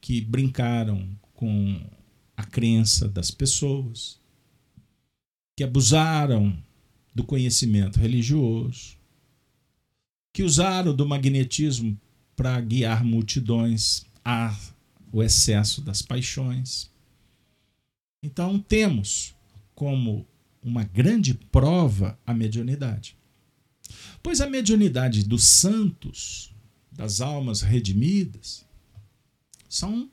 [0.00, 1.80] que brincaram com
[2.36, 4.23] a crença das pessoas,
[5.56, 6.56] que abusaram
[7.14, 8.96] do conhecimento religioso,
[10.32, 11.98] que usaram do magnetismo
[12.34, 16.90] para guiar multidões ao excesso das paixões.
[18.22, 19.34] Então, temos
[19.74, 20.26] como
[20.62, 23.16] uma grande prova a mediunidade.
[24.22, 26.52] Pois a mediunidade dos santos,
[26.90, 28.64] das almas redimidas,
[29.68, 30.10] são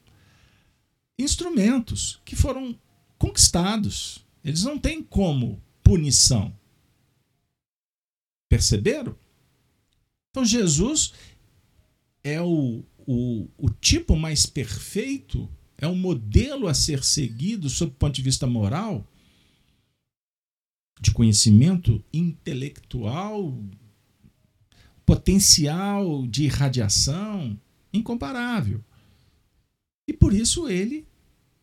[1.17, 2.77] instrumentos que foram
[3.17, 6.56] conquistados eles não têm como punição.
[8.49, 9.15] Perceberam?
[10.30, 11.13] Então Jesus
[12.23, 17.95] é o, o, o tipo mais perfeito, é o modelo a ser seguido sob o
[17.95, 19.08] ponto de vista moral,
[20.99, 23.58] de conhecimento intelectual,
[25.06, 27.60] potencial de irradiação
[27.91, 28.84] incomparável.
[30.08, 31.08] E por isso ele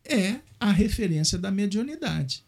[0.04, 2.44] é a referência da mediunidade.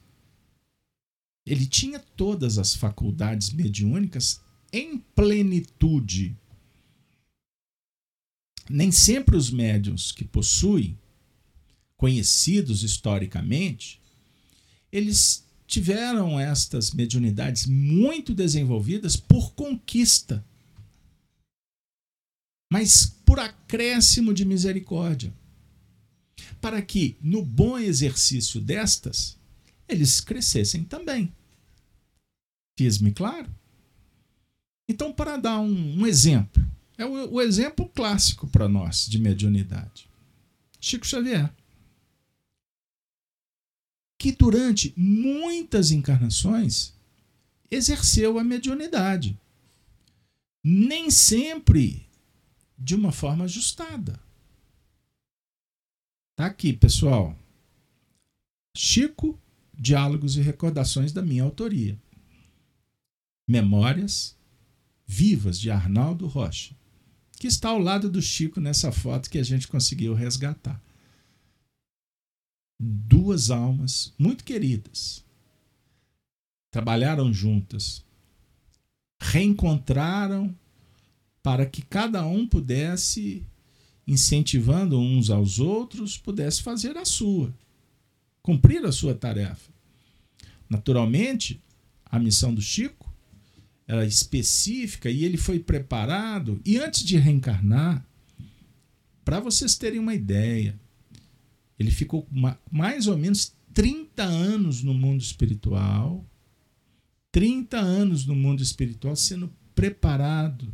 [1.51, 4.41] Ele tinha todas as faculdades mediúnicas
[4.73, 6.37] em plenitude.
[8.69, 10.97] Nem sempre os médiuns que possuem,
[11.97, 14.01] conhecidos historicamente,
[14.93, 20.47] eles tiveram estas mediunidades muito desenvolvidas por conquista,
[22.73, 25.35] mas por acréscimo de misericórdia,
[26.61, 29.37] para que, no bom exercício destas,
[29.89, 31.33] eles crescessem também.
[33.13, 33.49] Claro?
[34.89, 36.65] Então, para dar um, um exemplo,
[36.99, 40.09] é o, o exemplo clássico para nós de mediunidade.
[40.81, 41.53] Chico Xavier.
[44.19, 46.93] Que durante muitas encarnações
[47.71, 49.39] exerceu a mediunidade.
[50.63, 52.07] Nem sempre
[52.77, 54.21] de uma forma ajustada.
[56.37, 57.37] Tá aqui, pessoal.
[58.77, 59.39] Chico,
[59.73, 61.99] Diálogos e Recordações da minha autoria.
[63.51, 64.37] Memórias
[65.05, 66.73] Vivas de Arnaldo Rocha,
[67.33, 70.81] que está ao lado do Chico nessa foto que a gente conseguiu resgatar.
[72.79, 75.25] Duas almas muito queridas.
[76.71, 78.05] Trabalharam juntas,
[79.21, 80.57] reencontraram
[81.43, 83.45] para que cada um pudesse,
[84.07, 87.53] incentivando uns aos outros, pudesse fazer a sua,
[88.43, 89.73] cumprir a sua tarefa.
[90.69, 91.61] Naturalmente,
[92.05, 93.00] a missão do Chico
[93.91, 96.61] era específica e ele foi preparado.
[96.65, 98.07] E antes de reencarnar,
[99.25, 100.79] para vocês terem uma ideia,
[101.77, 102.25] ele ficou
[102.71, 106.25] mais ou menos 30 anos no mundo espiritual,
[107.33, 110.73] 30 anos no mundo espiritual sendo preparado,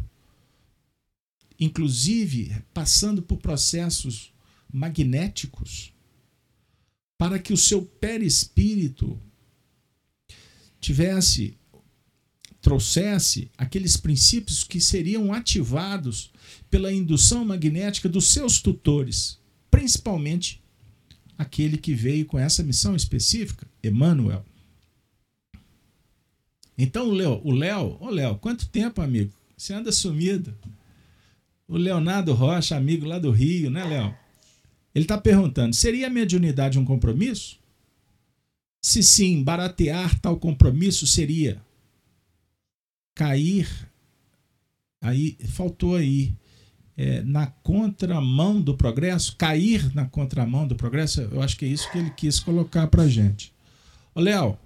[1.58, 4.30] inclusive passando por processos
[4.70, 5.90] magnéticos,
[7.16, 9.18] para que o seu perispírito
[10.78, 11.56] tivesse
[12.60, 16.30] trouxesse aqueles princípios que seriam ativados
[16.70, 19.38] pela indução magnética dos seus tutores,
[19.70, 20.62] principalmente
[21.38, 24.44] aquele que veio com essa missão específica, Emmanuel.
[26.78, 29.32] Então o Léo, o Léo, ô Léo, quanto tempo, amigo?
[29.56, 30.54] Você anda sumido.
[31.66, 34.14] O Leonardo Rocha, amigo lá do Rio, né, Léo?
[34.94, 37.58] Ele está perguntando: seria a mediunidade um compromisso?
[38.82, 41.60] Se sim, baratear tal compromisso seria
[43.16, 43.66] cair,
[45.00, 46.36] aí faltou aí,
[46.96, 51.90] é, na contramão do progresso, cair na contramão do progresso, eu acho que é isso
[51.90, 53.52] que ele quis colocar para gente.
[54.14, 54.58] Ô, Léo,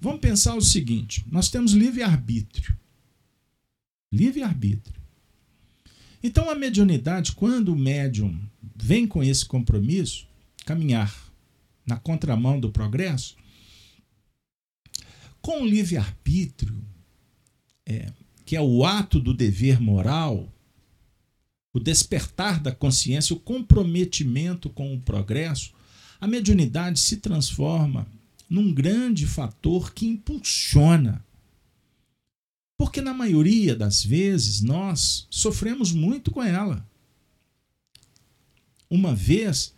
[0.00, 2.76] vamos pensar o seguinte: nós temos livre-arbítrio.
[4.12, 4.98] Livre-arbítrio.
[6.22, 8.38] Então, a mediunidade, quando o médium
[8.76, 10.26] vem com esse compromisso,
[10.66, 11.14] caminhar
[11.86, 13.36] na contramão do progresso,
[15.40, 16.79] com o livre-arbítrio,
[17.90, 18.12] é,
[18.46, 20.48] que é o ato do dever moral,
[21.72, 25.72] o despertar da consciência, o comprometimento com o progresso,
[26.20, 28.06] a mediunidade se transforma
[28.48, 31.24] num grande fator que impulsiona.
[32.76, 36.86] Porque na maioria das vezes nós sofremos muito com ela.
[38.88, 39.74] Uma vez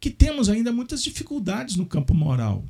[0.00, 2.64] que temos ainda muitas dificuldades no campo moral.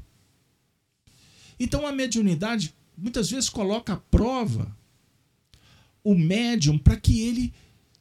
[1.58, 4.74] Então a mediunidade muitas vezes coloca à prova
[6.04, 7.52] o médium para que ele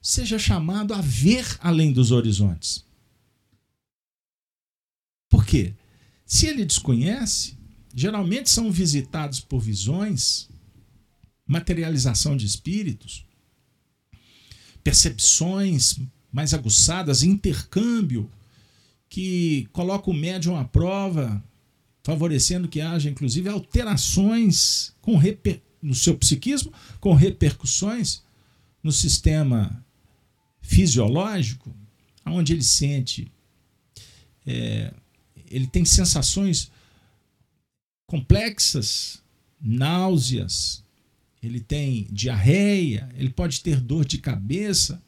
[0.02, 2.84] seja chamado a ver além dos horizontes.
[5.30, 5.74] Por quê?
[6.26, 7.58] Se ele desconhece,
[7.96, 10.50] geralmente são visitados por visões,
[11.48, 13.26] materialização de espíritos,
[14.84, 15.98] percepções
[16.32, 18.30] mais aguçadas, intercâmbio
[19.08, 21.42] que coloca o médium à prova,
[22.04, 25.62] favorecendo que haja inclusive alterações com reper...
[25.84, 28.24] no seu psiquismo, com repercussões
[28.82, 29.86] no sistema
[30.62, 31.76] fisiológico,
[32.26, 33.32] onde ele sente,
[34.46, 34.94] é,
[35.50, 36.72] ele tem sensações
[38.08, 39.22] complexas,
[39.60, 40.84] náuseas,
[41.42, 45.02] ele tem diarreia, ele pode ter dor de cabeça,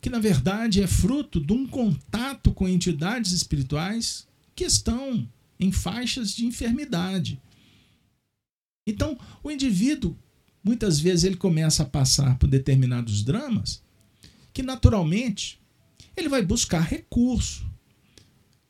[0.00, 6.34] que na verdade é fruto de um contato com entidades espirituais que estão em faixas
[6.34, 7.40] de enfermidade.
[8.88, 10.16] Então, o indivíduo,
[10.64, 13.82] muitas vezes, ele começa a passar por determinados dramas
[14.52, 15.60] que, naturalmente,
[16.16, 17.68] ele vai buscar recurso.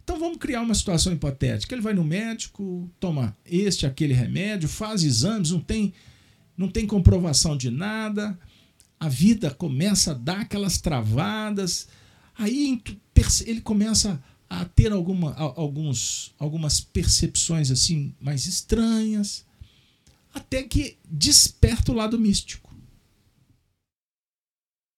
[0.02, 1.74] Então, vamos criar uma situação hipotética.
[1.74, 5.92] Ele vai no médico, toma este, aquele remédio, faz exames, não tem,
[6.56, 8.36] não tem comprovação de nada,
[8.98, 11.86] a vida começa a dar aquelas travadas,
[12.36, 12.82] aí
[13.46, 14.20] ele começa
[14.50, 19.46] a ter alguma, alguns, algumas percepções assim mais estranhas,
[20.32, 22.74] até que desperta o lado místico.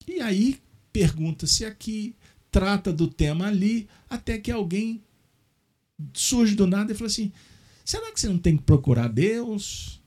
[0.06, 0.60] E aí
[0.92, 2.16] pergunta-se aqui,
[2.50, 5.02] trata do tema ali, até que alguém
[6.12, 7.32] surge do nada e fala assim:
[7.84, 10.00] será que você não tem que procurar Deus?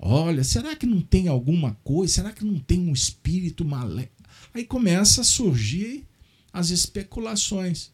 [0.00, 2.14] Olha, será que não tem alguma coisa?
[2.14, 4.22] Será que não tem um espírito maléfico?
[4.54, 6.06] Aí começa a surgir
[6.52, 7.90] as especulações.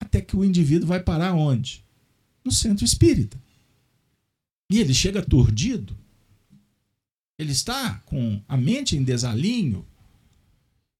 [0.00, 1.84] Até que o indivíduo vai parar onde?
[2.44, 3.40] No centro espírita.
[4.70, 5.96] E ele chega aturdido.
[7.36, 9.84] Ele está com a mente em desalinho.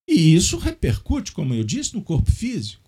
[0.08, 2.82] E isso repercute, como eu disse, no corpo físico.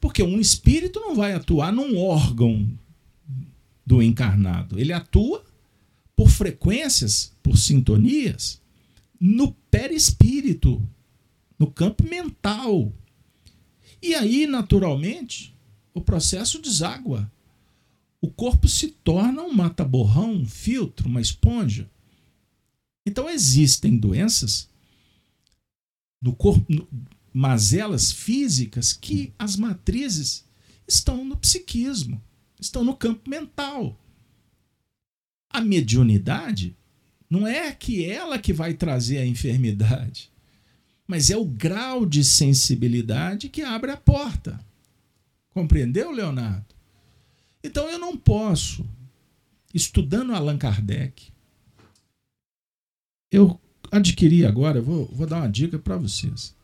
[0.00, 2.66] Porque um espírito não vai atuar num órgão
[3.84, 4.80] do encarnado.
[4.80, 5.44] Ele atua
[6.16, 8.62] por frequências, por sintonias,
[9.20, 10.82] no perispírito,
[11.58, 12.92] no campo mental.
[14.00, 15.54] E aí, naturalmente,
[15.92, 17.30] o processo deságua.
[18.24, 21.90] O corpo se torna um mata-borrão, um filtro, uma esponja.
[23.06, 24.66] Então existem doenças
[26.22, 26.88] no corpo, no,
[27.34, 30.42] mazelas físicas que as matrizes
[30.88, 32.22] estão no psiquismo,
[32.58, 34.00] estão no campo mental.
[35.50, 36.74] A mediunidade
[37.28, 40.32] não é que ela que vai trazer a enfermidade
[41.06, 44.58] mas é o grau de sensibilidade que abre a porta.
[45.50, 46.73] Compreendeu, Leonardo?
[47.64, 48.86] Então eu não posso,
[49.72, 51.32] estudando Allan Kardec,
[53.32, 53.58] eu
[53.90, 56.54] adquiri agora, vou, vou dar uma dica para vocês.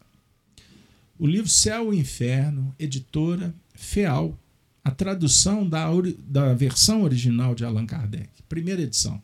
[1.18, 4.38] O livro Céu e Inferno, editora Feal,
[4.84, 5.86] a tradução da,
[6.18, 9.22] da versão original de Allan Kardec, primeira edição.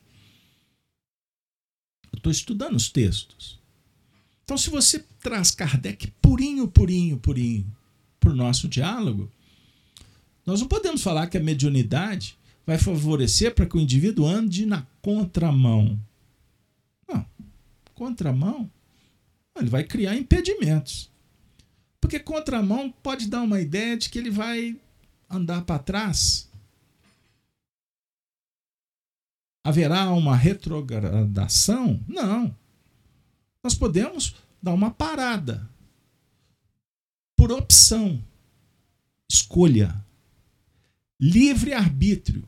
[2.10, 3.60] Eu estou estudando os textos.
[4.44, 7.70] Então, se você traz Kardec purinho, purinho, purinho
[8.18, 9.30] para o nosso diálogo,
[10.46, 14.86] nós não podemos falar que a mediunidade vai favorecer para que o indivíduo ande na
[15.02, 15.98] contramão.
[17.08, 17.26] Não.
[17.94, 18.70] Contramão,
[19.56, 21.10] ele vai criar impedimentos.
[22.00, 24.76] Porque contramão pode dar uma ideia de que ele vai
[25.28, 26.48] andar para trás.
[29.64, 32.00] Haverá uma retrogradação?
[32.06, 32.54] Não
[33.66, 35.68] nós podemos dar uma parada.
[37.36, 38.22] Por opção.
[39.28, 40.05] Escolha.
[41.20, 42.46] Livre-arbítrio.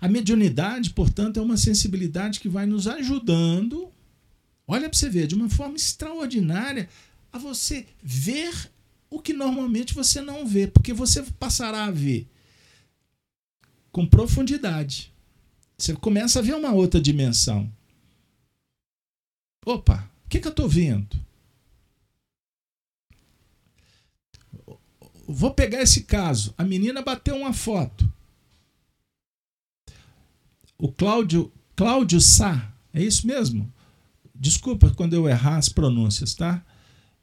[0.00, 3.92] A mediunidade, portanto, é uma sensibilidade que vai nos ajudando,
[4.66, 6.88] olha para você ver, de uma forma extraordinária,
[7.32, 8.70] a você ver
[9.10, 12.28] o que normalmente você não vê, porque você passará a ver
[13.90, 15.12] com profundidade.
[15.76, 17.70] Você começa a ver uma outra dimensão.
[19.64, 21.18] Opa, o que, que eu estou vendo?
[25.30, 26.54] Vou pegar esse caso.
[26.56, 28.10] A menina bateu uma foto.
[30.78, 33.70] O Cláudio, Cláudio Sá, é isso mesmo?
[34.34, 36.64] Desculpa quando eu errar as pronúncias, tá?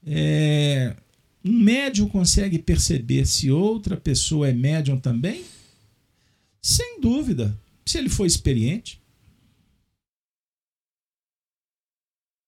[0.05, 0.95] É,
[1.43, 5.43] um médium consegue perceber se outra pessoa é médium também?
[6.61, 9.01] Sem dúvida, se ele for experiente.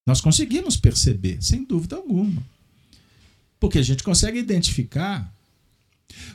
[0.05, 2.45] Nós conseguimos perceber, sem dúvida alguma.
[3.59, 5.35] Porque a gente consegue identificar.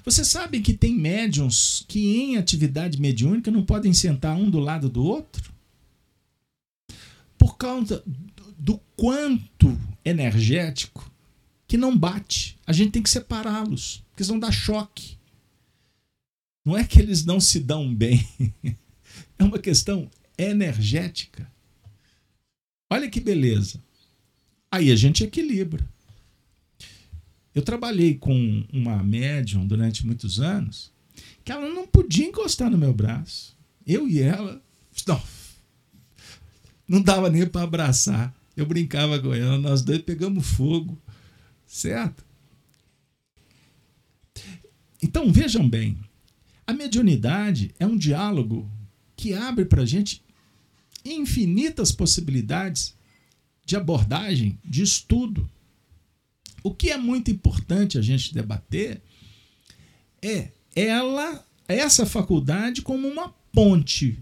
[0.05, 4.89] Você sabe que tem médiums que em atividade mediúnica não podem sentar um do lado
[4.89, 5.53] do outro?
[7.39, 8.03] Por causa
[8.59, 11.11] do quanto energético
[11.66, 12.59] que não bate.
[12.66, 15.16] A gente tem que separá-los, porque senão dá choque.
[16.64, 18.29] Não é que eles não se dão bem,
[19.39, 20.09] é uma questão
[20.39, 21.51] energética.
[22.91, 23.83] Olha que beleza.
[24.70, 25.89] Aí a gente equilibra.
[27.55, 30.90] Eu trabalhei com uma médium durante muitos anos
[31.44, 33.57] que ela não podia encostar no meu braço.
[33.86, 34.62] Eu e ela,
[35.07, 35.22] não,
[36.88, 38.34] não dava nem para abraçar.
[38.57, 41.00] Eu brincava com ela, nós dois pegamos fogo,
[41.66, 42.24] certo?
[45.03, 45.98] Então vejam bem,
[46.66, 48.70] a mediunidade é um diálogo
[49.16, 50.22] que abre para a gente
[51.05, 52.94] infinitas possibilidades
[53.64, 55.48] de abordagem, de estudo.
[56.62, 59.02] O que é muito importante a gente debater
[60.20, 64.18] é ela, essa faculdade como uma ponte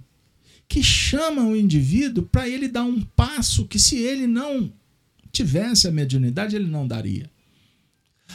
[0.66, 4.72] que chama o indivíduo para ele dar um passo que se ele não
[5.32, 7.30] tivesse a mediunidade, ele não daria.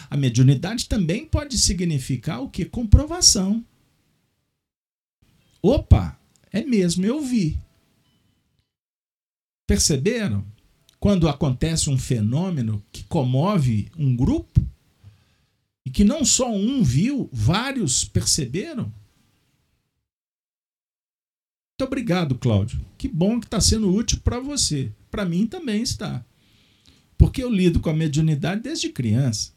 [0.10, 2.66] A mediunidade também pode significar o que?
[2.66, 3.66] Comprovação.
[5.62, 6.20] Opa,
[6.52, 7.58] é mesmo, eu vi.
[9.66, 10.46] Perceberam?
[11.06, 14.60] Quando acontece um fenômeno que comove um grupo
[15.86, 18.86] e que não só um viu, vários perceberam.
[18.86, 18.96] Muito
[21.84, 22.84] obrigado, Cláudio.
[22.98, 24.92] Que bom que está sendo útil para você.
[25.12, 26.26] Para mim também está.
[27.16, 29.54] Porque eu lido com a mediunidade desde criança.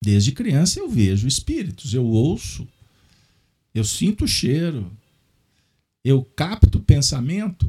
[0.00, 2.68] Desde criança eu vejo espíritos, eu ouço,
[3.74, 4.96] eu sinto o cheiro,
[6.04, 7.68] eu capto o pensamento.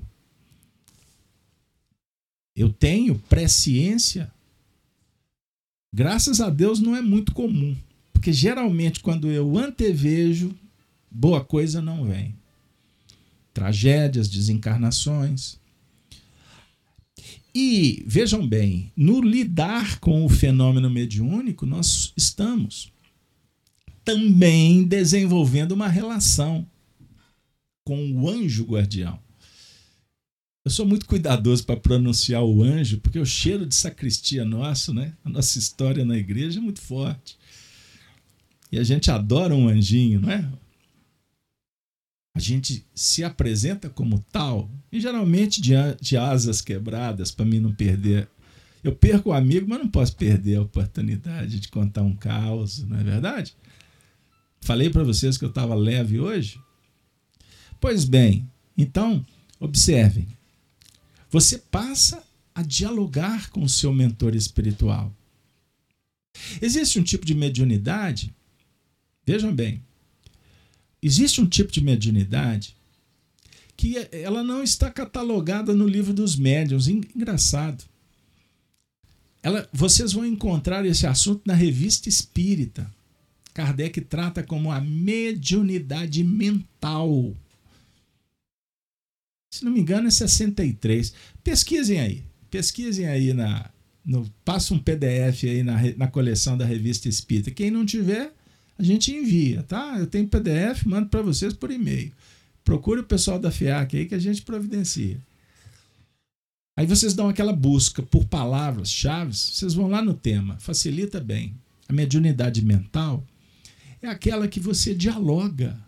[2.56, 4.32] Eu tenho presciência.
[5.94, 7.76] Graças a Deus não é muito comum,
[8.12, 10.54] porque geralmente quando eu antevejo,
[11.10, 12.36] boa coisa não vem.
[13.54, 15.60] tragédias, desencarnações.
[17.54, 22.92] E vejam bem, no lidar com o fenômeno mediúnico, nós estamos
[24.04, 26.66] também desenvolvendo uma relação
[27.86, 29.20] com o anjo guardião.
[30.66, 35.14] Eu sou muito cuidadoso para pronunciar o anjo, porque o cheiro de sacristia nosso, né?
[35.24, 37.38] A nossa história na igreja é muito forte.
[38.72, 40.50] E a gente adora um anjinho, não é?
[42.36, 48.30] A gente se apresenta como tal, e geralmente de, asas quebradas, para mim não perder.
[48.82, 52.98] Eu perco o amigo, mas não posso perder a oportunidade de contar um caos, não
[52.98, 53.56] é verdade?
[54.62, 56.58] Falei para vocês que eu estava leve hoje?
[57.82, 59.24] Pois bem, então,
[59.60, 60.28] observem.
[61.34, 62.24] Você passa
[62.54, 65.12] a dialogar com o seu mentor espiritual.
[66.62, 68.32] Existe um tipo de mediunidade,
[69.26, 69.82] vejam bem,
[71.02, 72.76] existe um tipo de mediunidade
[73.76, 76.88] que ela não está catalogada no livro dos médiuns.
[76.88, 77.84] Engraçado.
[79.42, 82.94] Ela, vocês vão encontrar esse assunto na revista Espírita.
[83.56, 87.36] Kardec trata como a mediunidade mental.
[89.54, 91.14] Se não me engano, é 63.
[91.44, 92.24] Pesquisem aí.
[92.50, 93.70] Pesquisem aí na.
[94.04, 97.52] No, passa um PDF aí na, na coleção da revista Espírita.
[97.52, 98.34] Quem não tiver,
[98.80, 99.96] a gente envia, tá?
[100.00, 102.12] Eu tenho PDF, mando para vocês por e-mail.
[102.66, 105.20] Procure o pessoal da FIAC aí que a gente providencia.
[106.76, 111.54] Aí vocês dão aquela busca por palavras-chave, vocês vão lá no tema, facilita bem.
[111.88, 113.24] A mediunidade mental
[114.02, 115.80] é aquela que você dialoga.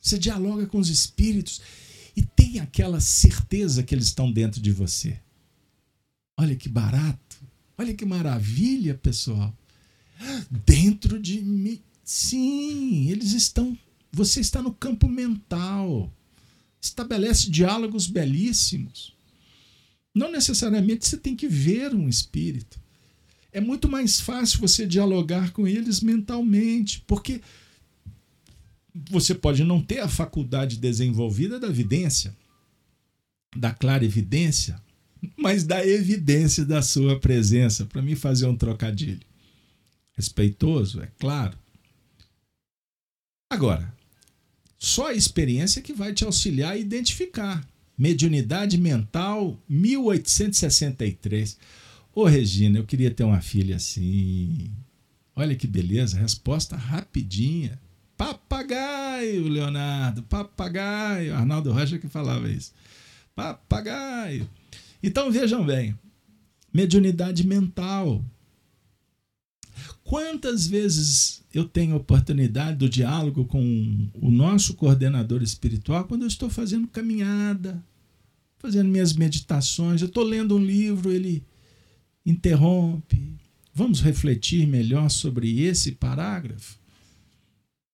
[0.00, 1.60] Você dialoga com os espíritos
[2.16, 5.18] e tem aquela certeza que eles estão dentro de você.
[6.36, 7.36] Olha que barato,
[7.78, 9.56] olha que maravilha, pessoal.
[10.64, 11.80] Dentro de mim.
[12.04, 13.76] Sim, eles estão.
[14.12, 16.12] Você está no campo mental.
[16.80, 19.14] Estabelece diálogos belíssimos.
[20.14, 22.78] Não necessariamente você tem que ver um espírito.
[23.52, 27.40] É muito mais fácil você dialogar com eles mentalmente, porque
[29.10, 32.36] você pode não ter a faculdade desenvolvida da evidência,
[33.56, 34.80] da clara evidência,
[35.36, 39.26] mas da evidência da sua presença, para mim fazer um trocadilho.
[40.16, 41.58] Respeitoso, é claro.
[43.50, 43.92] Agora,
[44.78, 47.66] só a experiência que vai te auxiliar a identificar.
[47.96, 51.56] Mediunidade mental 1863.
[52.14, 54.70] Ô Regina, eu queria ter uma filha assim.
[55.34, 57.80] Olha que beleza, resposta rapidinha.
[58.16, 61.34] Papagaio, Leonardo, papagaio.
[61.34, 62.72] Arnaldo Rocha que falava isso.
[63.34, 64.48] Papagaio.
[65.02, 65.98] Então vejam bem,
[66.72, 68.24] mediunidade mental.
[70.04, 76.48] Quantas vezes eu tenho oportunidade do diálogo com o nosso coordenador espiritual quando eu estou
[76.48, 77.82] fazendo caminhada,
[78.58, 81.42] fazendo minhas meditações, eu estou lendo um livro, ele
[82.24, 83.34] interrompe.
[83.74, 86.78] Vamos refletir melhor sobre esse parágrafo?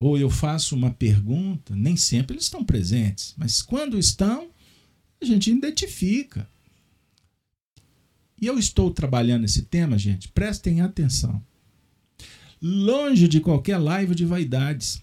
[0.01, 4.49] Ou eu faço uma pergunta, nem sempre eles estão presentes, mas quando estão,
[5.21, 6.49] a gente identifica.
[8.41, 11.45] E eu estou trabalhando esse tema, gente, prestem atenção.
[12.63, 15.03] Longe de qualquer live de vaidades,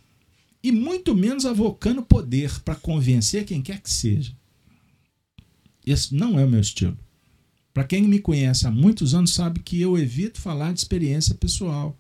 [0.64, 4.36] e muito menos avocando poder para convencer quem quer que seja.
[5.86, 6.98] Esse não é o meu estilo.
[7.72, 11.96] Para quem me conhece há muitos anos sabe que eu evito falar de experiência pessoal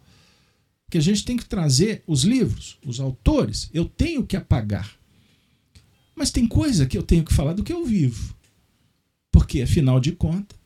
[0.89, 4.97] que a gente tem que trazer os livros, os autores, eu tenho que apagar.
[6.15, 8.35] Mas tem coisa que eu tenho que falar do que eu vivo.
[9.31, 10.57] Porque, afinal de contas,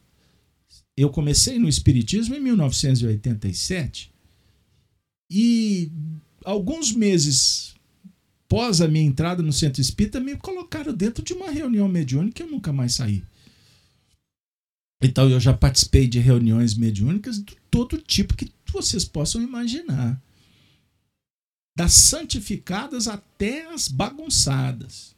[0.95, 4.11] eu comecei no Espiritismo em 1987
[5.29, 5.91] e
[6.45, 7.75] alguns meses
[8.47, 12.45] pós a minha entrada no Centro Espírita me colocaram dentro de uma reunião mediúnica e
[12.45, 13.23] eu nunca mais saí.
[15.01, 20.21] Então eu já participei de reuniões mediúnicas de todo tipo que vocês possam imaginar.
[21.75, 25.15] Das santificadas até as bagunçadas.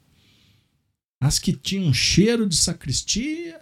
[1.20, 3.60] As que tinham cheiro de sacristia,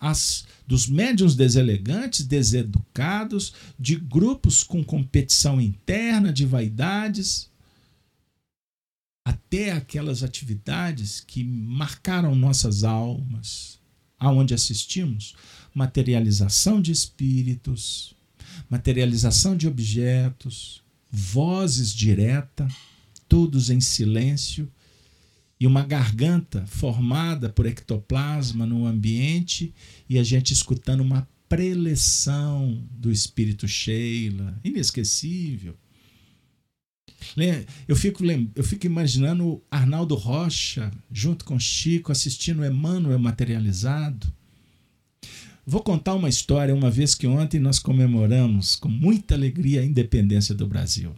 [0.00, 7.50] as dos médiuns deselegantes, deseducados, de grupos com competição interna, de vaidades,
[9.26, 13.77] até aquelas atividades que marcaram nossas almas,
[14.18, 15.34] aonde assistimos
[15.74, 18.14] materialização de espíritos,
[18.68, 22.66] materialização de objetos, vozes direta,
[23.28, 24.70] todos em silêncio,
[25.60, 29.74] e uma garganta formada por ectoplasma no ambiente
[30.08, 35.76] e a gente escutando uma preleção do espírito Sheila, inesquecível.
[37.86, 38.22] Eu fico,
[38.54, 44.32] eu fico imaginando Arnaldo Rocha junto com Chico assistindo Emmanuel materializado.
[45.66, 50.54] Vou contar uma história, uma vez que ontem nós comemoramos com muita alegria a independência
[50.54, 51.14] do Brasil.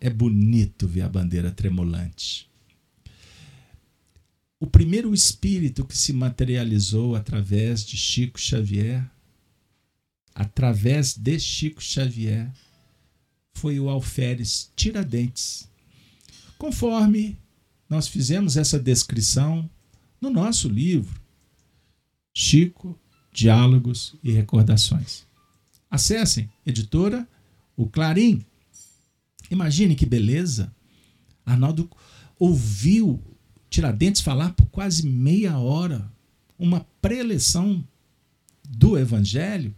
[0.00, 2.48] É bonito ver a bandeira tremulante.
[4.58, 9.04] O primeiro espírito que se materializou através de Chico Xavier,
[10.34, 12.50] através de Chico Xavier,
[13.56, 15.66] foi o alferes Tiradentes.
[16.58, 17.38] Conforme
[17.88, 19.68] nós fizemos essa descrição
[20.20, 21.18] no nosso livro,
[22.34, 22.98] Chico,
[23.32, 25.24] Diálogos e Recordações.
[25.90, 27.26] Acessem, editora
[27.74, 28.44] O Clarim.
[29.50, 30.70] Imagine que beleza.
[31.44, 31.90] Arnaldo
[32.38, 33.22] ouviu
[33.70, 36.12] Tiradentes falar por quase meia hora
[36.58, 37.82] uma preleção
[38.68, 39.74] do Evangelho.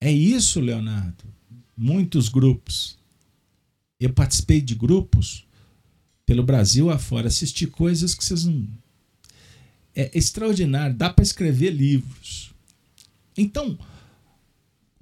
[0.00, 1.37] É isso, Leonardo
[1.78, 2.98] muitos grupos.
[4.00, 5.46] Eu participei de grupos
[6.26, 8.68] pelo Brasil afora, assisti coisas que vocês não.
[9.94, 12.52] É extraordinário, dá para escrever livros.
[13.36, 13.78] Então,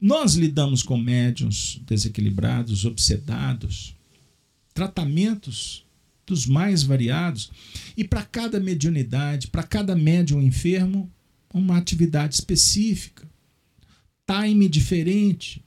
[0.00, 3.96] nós lidamos com médiums desequilibrados, obsedados,
[4.72, 5.84] tratamentos
[6.26, 7.50] dos mais variados,
[7.96, 11.10] e para cada mediunidade, para cada médium enfermo,
[11.52, 13.26] uma atividade específica,
[14.26, 15.64] time diferente,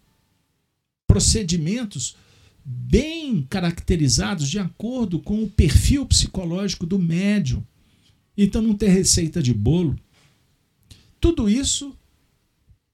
[1.10, 2.16] procedimentos
[2.64, 7.64] bem caracterizados de acordo com o perfil psicológico do médium.
[8.38, 9.96] Então não tem receita de bolo.
[11.20, 11.98] Tudo isso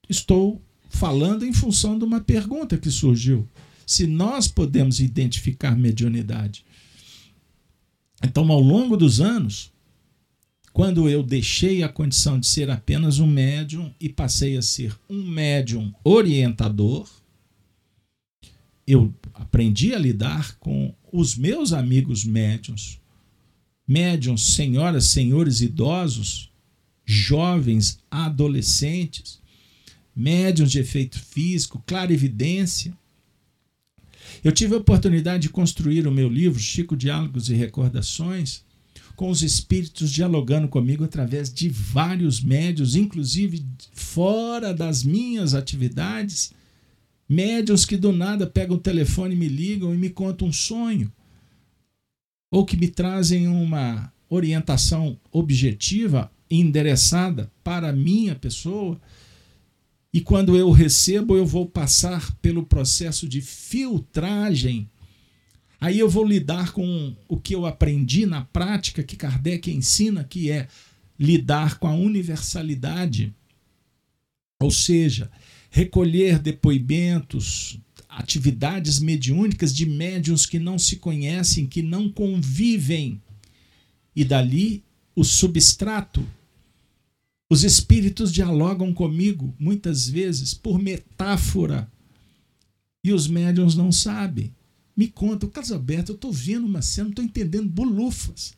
[0.08, 3.46] estou falando em função de uma pergunta que surgiu.
[3.86, 6.64] Se nós podemos identificar mediunidade.
[8.24, 9.70] Então, ao longo dos anos,
[10.72, 15.22] quando eu deixei a condição de ser apenas um médium e passei a ser um
[15.22, 17.06] médium orientador,
[18.86, 23.00] eu aprendi a lidar com os meus amigos médiums,
[23.86, 26.50] médiums, senhoras, senhores idosos,
[27.04, 29.40] jovens, adolescentes,
[30.14, 32.96] médiums de efeito físico, clarividência.
[34.42, 38.64] Eu tive a oportunidade de construir o meu livro, Chico Diálogos e Recordações,
[39.14, 46.52] com os espíritos dialogando comigo através de vários médios, inclusive fora das minhas atividades
[47.28, 51.12] Médiuns que do nada pegam o telefone, me ligam e me contam um sonho.
[52.50, 59.00] Ou que me trazem uma orientação objetiva, endereçada para a minha pessoa.
[60.12, 64.88] E quando eu recebo, eu vou passar pelo processo de filtragem.
[65.80, 70.50] Aí eu vou lidar com o que eu aprendi na prática que Kardec ensina, que
[70.50, 70.68] é
[71.18, 73.34] lidar com a universalidade.
[74.60, 75.30] Ou seja,
[75.76, 83.20] recolher depoimentos, atividades mediúnicas de médiuns que não se conhecem, que não convivem.
[84.14, 84.82] E dali
[85.14, 86.26] o substrato.
[87.50, 91.86] Os espíritos dialogam comigo muitas vezes por metáfora.
[93.04, 94.54] E os médiuns não sabem.
[94.96, 98.54] Me contam, Carlos Alberto, eu estou vendo uma cena, não estou entendendo bolufas.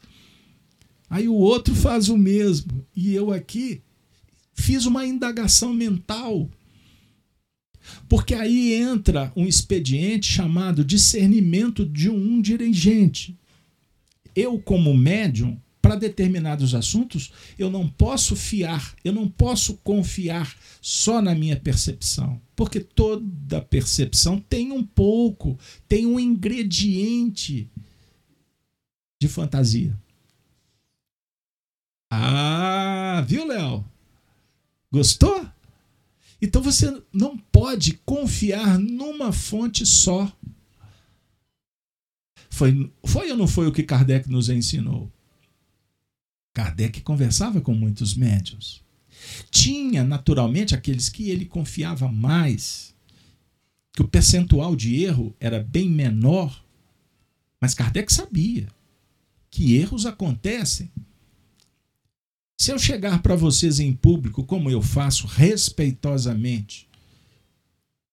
[1.11, 2.87] Aí o outro faz o mesmo.
[2.95, 3.83] E eu aqui
[4.55, 6.49] fiz uma indagação mental
[8.09, 13.36] porque aí entra um expediente chamado discernimento de um dirigente.
[14.34, 21.22] Eu, como médium, para determinados assuntos, eu não posso fiar, eu não posso confiar só
[21.22, 22.41] na minha percepção.
[22.55, 25.59] Porque toda percepção tem um pouco,
[25.89, 27.70] tem um ingrediente
[29.20, 29.99] de fantasia.
[32.11, 33.84] Ah, viu, Léo?
[34.91, 35.47] Gostou?
[36.41, 40.32] Então você não pode confiar numa fonte só.
[42.51, 45.11] Foi, foi ou não foi o que Kardec nos ensinou?
[46.55, 48.82] Kardec conversava com muitos médios.
[49.51, 52.95] Tinha, naturalmente, aqueles que ele confiava mais,
[53.93, 56.64] que o percentual de erro era bem menor,
[57.61, 58.68] mas Kardec sabia
[59.51, 60.91] que erros acontecem
[62.59, 66.88] se eu chegar para vocês em público, como eu faço, respeitosamente,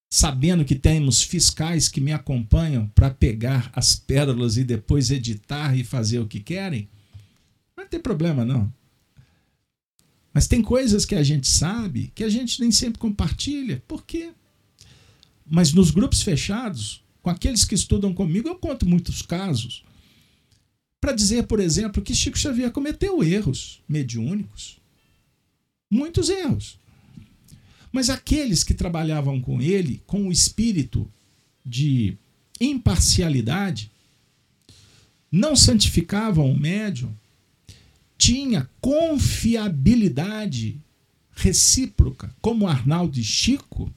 [0.08, 5.84] sabendo que temos fiscais que me acompanham para pegar as pérolas e depois editar e
[5.84, 6.88] fazer o que querem,
[7.76, 8.72] não tem problema não.
[10.32, 13.82] Mas tem coisas que a gente sabe que a gente nem sempre compartilha.
[13.88, 14.32] Por quê?
[15.44, 19.84] Mas nos grupos fechados, com aqueles que estudam comigo, eu conto muitos casos
[21.06, 24.80] para dizer, por exemplo, que Chico Xavier cometeu erros mediúnicos.
[25.88, 26.80] Muitos erros.
[27.92, 31.08] Mas aqueles que trabalhavam com ele, com o espírito
[31.64, 32.18] de
[32.60, 33.92] imparcialidade,
[35.32, 37.14] não santificavam o médium,
[38.18, 40.76] tinha confiabilidade
[41.36, 43.94] recíproca, como Arnaldo e Chico.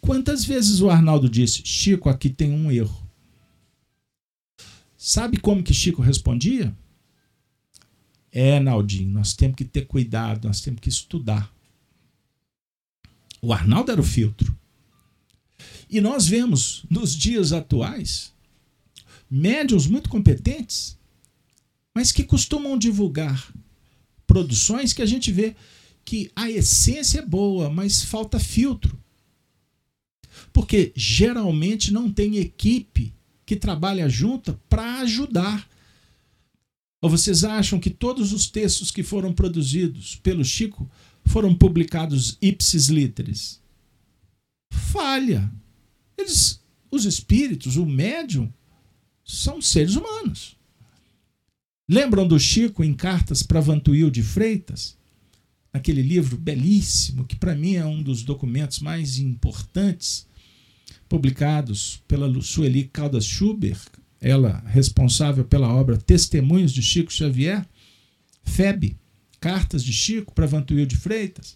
[0.00, 3.06] Quantas vezes o Arnaldo disse: Chico, aqui tem um erro?
[5.04, 6.72] Sabe como que Chico respondia?
[8.30, 11.52] É, Naldinho, nós temos que ter cuidado, nós temos que estudar.
[13.40, 14.56] O Arnaldo era o filtro.
[15.90, 18.32] E nós vemos nos dias atuais
[19.28, 20.96] médiums muito competentes,
[21.92, 23.52] mas que costumam divulgar
[24.24, 25.56] produções que a gente vê
[26.04, 28.96] que a essência é boa, mas falta filtro.
[30.52, 33.12] Porque geralmente não tem equipe
[33.52, 35.68] que trabalha junta para ajudar.
[37.02, 40.90] Ou vocês acham que todos os textos que foram produzidos pelo Chico
[41.26, 43.60] foram publicados ipsis literis?
[44.72, 45.52] Falha.
[46.16, 48.50] Eles, os espíritos, o médium,
[49.22, 50.56] são seres humanos.
[51.86, 54.96] Lembram do Chico em Cartas para Vantuil de Freitas?
[55.74, 60.26] Aquele livro belíssimo, que para mim é um dos documentos mais importantes,
[61.12, 63.82] publicados pela Sueli Caldas Schubert,
[64.18, 67.68] ela responsável pela obra Testemunhos de Chico Xavier,
[68.42, 68.96] FEB,
[69.38, 71.54] Cartas de Chico para Vantuil de Freitas.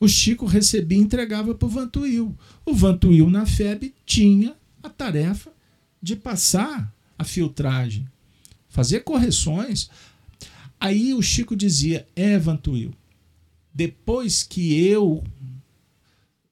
[0.00, 2.34] O Chico recebia e entregava para o Vantuil.
[2.64, 5.52] O Vantuil, na FEB, tinha a tarefa
[6.00, 8.08] de passar a filtragem,
[8.70, 9.90] fazer correções.
[10.80, 12.94] Aí o Chico dizia: É, Vantuil,
[13.74, 15.22] depois que eu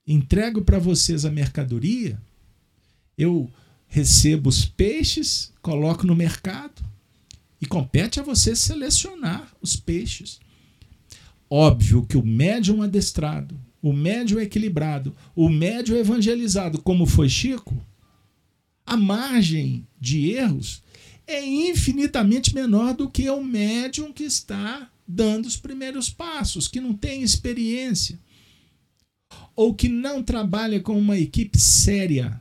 [0.07, 2.21] entrego para vocês a mercadoria,
[3.19, 3.51] eu
[3.89, 6.83] recebo os peixes, coloco no mercado
[7.61, 10.39] e compete a vocês selecionar os peixes.
[11.49, 17.77] Óbvio que o médium adestrado, o médium equilibrado, o médium evangelizado, como foi Chico,
[18.85, 20.83] a margem de erros
[21.27, 26.95] é infinitamente menor do que o médium que está dando os primeiros passos, que não
[26.95, 28.19] tem experiência,
[29.57, 32.39] ou que não trabalha com uma equipe séria.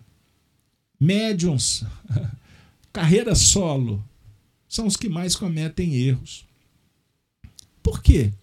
[1.00, 1.84] Médiums,
[2.92, 4.04] carreira solo,
[4.68, 6.46] são os que mais cometem erros.
[7.82, 8.34] Por quê?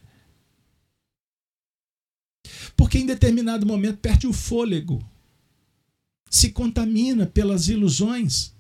[2.77, 5.05] Porque em determinado momento perde o fôlego,
[6.31, 8.53] se contamina pelas ilusões,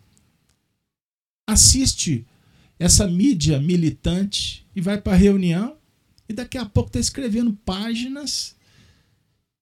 [1.46, 2.26] assiste
[2.78, 5.76] essa mídia militante e vai para a reunião
[6.28, 8.56] e daqui a pouco está escrevendo páginas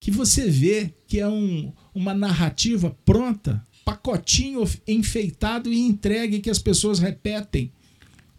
[0.01, 6.59] que você vê que é um, uma narrativa pronta, pacotinho enfeitado e entregue que as
[6.59, 7.71] pessoas repetem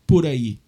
[0.08, 0.60] por aí.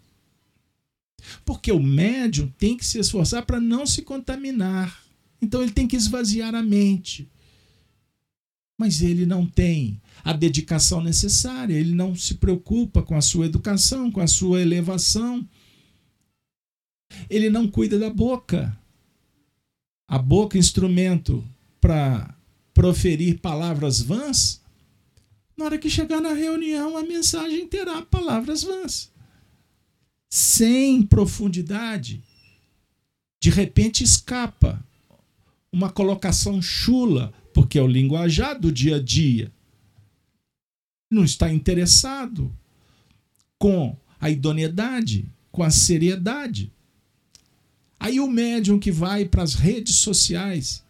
[1.44, 5.04] Porque o médium tem que se esforçar para não se contaminar.
[5.42, 7.28] Então ele tem que esvaziar a mente.
[8.78, 14.12] Mas ele não tem a dedicação necessária, ele não se preocupa com a sua educação,
[14.12, 15.48] com a sua elevação.
[17.30, 18.78] Ele não cuida da boca.
[20.14, 21.44] A boca, instrumento
[21.82, 22.38] para
[22.72, 24.62] proferir palavras vãs,
[25.58, 29.12] na hora que chegar na reunião, a mensagem terá palavras vãs.
[30.30, 32.24] Sem profundidade,
[33.42, 34.86] de repente escapa
[35.72, 39.52] uma colocação chula, porque é o linguajar do dia a dia.
[41.10, 42.56] Não está interessado
[43.58, 46.72] com a idoneidade, com a seriedade.
[48.04, 50.84] Aí o médium que vai para as redes sociais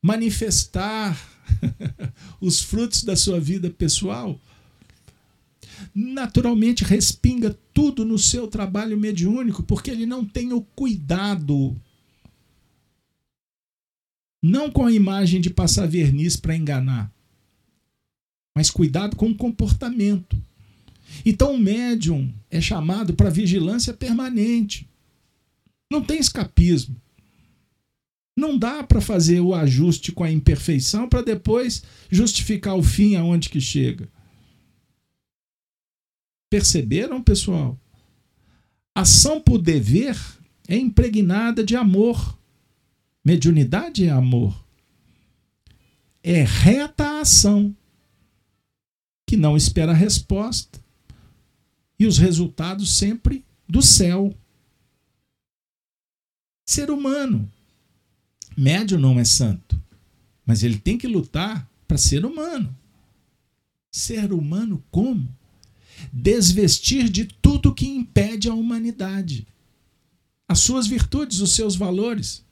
[0.00, 1.20] manifestar
[2.40, 4.40] os frutos da sua vida pessoal,
[5.92, 11.76] naturalmente respinga tudo no seu trabalho mediúnico, porque ele não tem o cuidado
[14.40, 17.12] não com a imagem de passar verniz para enganar,
[18.54, 20.40] mas cuidado com o comportamento.
[21.26, 24.89] Então o médium é chamado para vigilância permanente.
[25.90, 26.96] Não tem escapismo.
[28.36, 33.48] Não dá para fazer o ajuste com a imperfeição para depois justificar o fim aonde
[33.48, 34.08] que chega.
[36.48, 37.78] Perceberam, pessoal?
[38.94, 40.16] Ação por dever
[40.66, 42.38] é impregnada de amor.
[43.24, 44.64] Mediunidade é amor.
[46.22, 47.74] É reta ação
[49.26, 50.80] que não espera resposta
[51.98, 54.34] e os resultados sempre do céu.
[56.70, 57.50] Ser humano.
[58.56, 59.82] Médio não é santo,
[60.46, 62.72] mas ele tem que lutar para ser humano.
[63.90, 65.28] Ser humano como?
[66.12, 69.48] Desvestir de tudo que impede a humanidade.
[70.46, 72.44] As suas virtudes, os seus valores.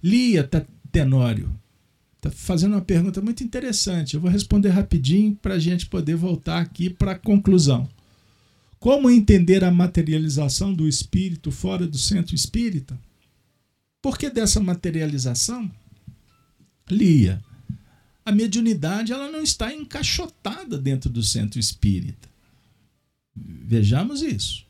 [0.00, 0.48] Lia
[0.92, 1.52] Tenório.
[2.18, 4.14] está fazendo uma pergunta muito interessante.
[4.14, 7.90] Eu vou responder rapidinho para a gente poder voltar aqui para a conclusão.
[8.84, 13.00] Como entender a materialização do espírito fora do centro espírita?
[14.02, 15.72] Por que dessa materialização?
[16.90, 17.42] Lia,
[18.26, 22.28] a mediunidade ela não está encaixotada dentro do centro espírita.
[23.34, 24.66] Vejamos isso.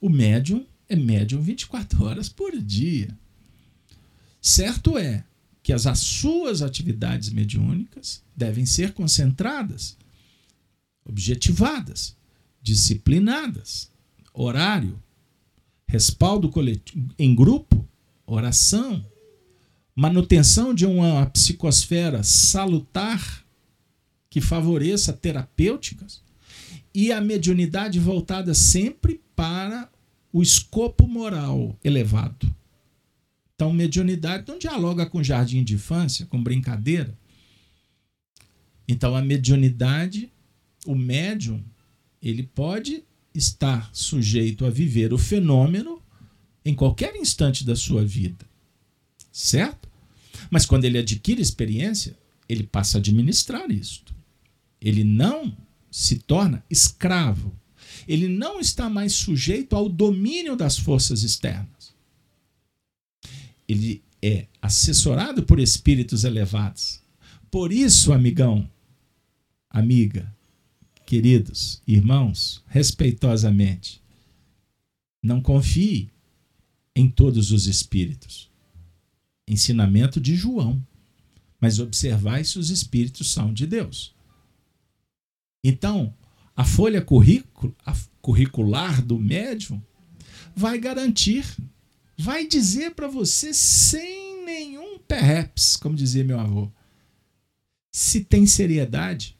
[0.00, 3.14] O médium é médium 24 horas por dia.
[4.40, 5.22] Certo é
[5.62, 9.98] que as, as suas atividades mediúnicas devem ser concentradas,
[11.04, 12.16] objetivadas,
[12.64, 13.90] disciplinadas,
[14.32, 14.98] horário,
[15.86, 17.86] respaldo coletivo, em grupo,
[18.26, 19.04] oração,
[19.94, 23.44] manutenção de uma psicosfera salutar
[24.30, 26.24] que favoreça terapêuticas.
[26.92, 29.88] E a mediunidade voltada sempre para
[30.32, 32.52] o escopo moral elevado.
[33.54, 37.16] Então, mediunidade não dialoga com jardim de infância, com brincadeira.
[38.88, 40.32] Então, a mediunidade,
[40.86, 41.62] o médium,
[42.24, 43.04] ele pode
[43.34, 46.02] estar sujeito a viver o fenômeno
[46.64, 48.46] em qualquer instante da sua vida.
[49.30, 49.88] Certo?
[50.50, 52.16] Mas quando ele adquire experiência,
[52.48, 54.14] ele passa a administrar isto.
[54.80, 55.56] Ele não
[55.90, 57.54] se torna escravo.
[58.06, 61.94] Ele não está mais sujeito ao domínio das forças externas
[63.68, 67.00] ele é assessorado por espíritos elevados.
[67.50, 68.68] Por isso, amigão,
[69.70, 70.32] amiga,
[71.06, 74.02] queridos irmãos, respeitosamente,
[75.22, 76.10] não confie
[76.94, 78.50] em todos os espíritos.
[79.46, 80.84] Ensinamento de João.
[81.60, 84.14] Mas observai se os espíritos são de Deus.
[85.62, 86.14] Então,
[86.54, 87.04] a folha
[88.20, 89.82] curricular do médium
[90.54, 91.44] vai garantir
[92.16, 96.70] vai dizer para você sem nenhum perhaps, como dizia meu avô,
[97.90, 99.33] se tem seriedade,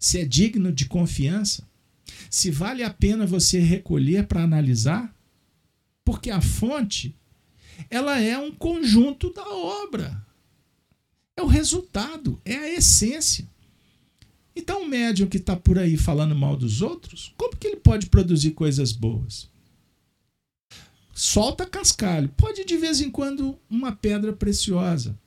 [0.00, 1.62] se é digno de confiança,
[2.28, 5.14] se vale a pena você recolher para analisar,
[6.04, 7.14] porque a fonte
[7.88, 10.26] ela é um conjunto da obra.
[11.36, 13.48] É o resultado, é a essência.
[14.56, 18.06] Então, o médium que está por aí falando mal dos outros, como que ele pode
[18.06, 19.48] produzir coisas boas?
[21.20, 22.30] solta cascalho.
[22.30, 25.18] Pode de vez em quando uma pedra preciosa.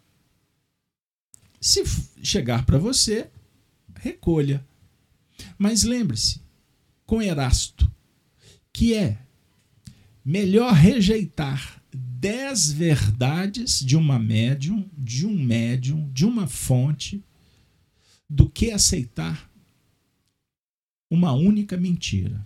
[1.61, 1.83] Se
[2.23, 3.29] chegar para você,
[4.03, 4.65] recolha.
[5.57, 6.41] Mas lembre-se,
[7.05, 7.89] com Erasto,
[8.71, 9.17] que é
[10.25, 17.23] melhor rejeitar dez verdades de uma médium, de um médium, de uma fonte,
[18.29, 19.49] do que aceitar
[21.09, 22.45] uma única mentira.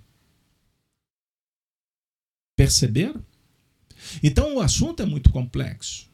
[2.55, 3.23] Perceberam?
[4.21, 6.07] Então o assunto é muito complexo.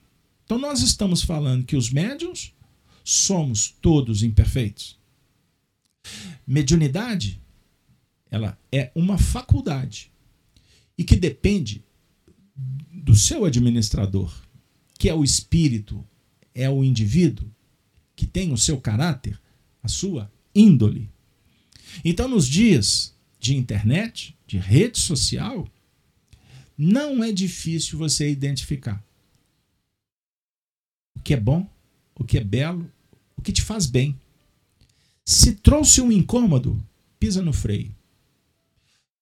[0.46, 2.54] Então nós estamos falando que os médiums
[3.04, 5.03] somos todos imperfeitos.
[6.46, 7.42] Mediunidade,
[8.30, 10.12] ela é uma faculdade
[10.98, 11.84] e que depende
[12.92, 14.34] do seu administrador,
[14.98, 16.06] que é o espírito,
[16.54, 17.50] é o indivíduo
[18.16, 19.40] que tem o seu caráter,
[19.82, 21.10] a sua índole.
[22.04, 25.68] Então, nos dias de internet, de rede social,
[26.78, 29.04] não é difícil você identificar
[31.16, 31.70] o que é bom,
[32.16, 32.90] o que é belo,
[33.36, 34.20] o que te faz bem.
[35.26, 36.84] Se trouxe um incômodo,
[37.20, 37.96] pisa no freio.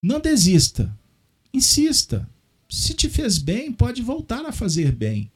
[0.02, 0.98] Não desista.
[1.54, 2.28] Insista.
[2.70, 5.32] Se te fez bem, pode voltar a fazer bem.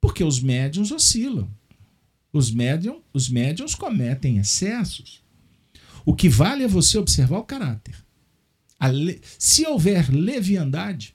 [0.00, 1.48] Porque os médiums oscilam.
[2.32, 5.22] Os, médium, os médiums cometem excessos.
[6.04, 7.94] O que vale é você observar o caráter.
[8.82, 9.20] Le...
[9.38, 11.14] Se houver leviandade,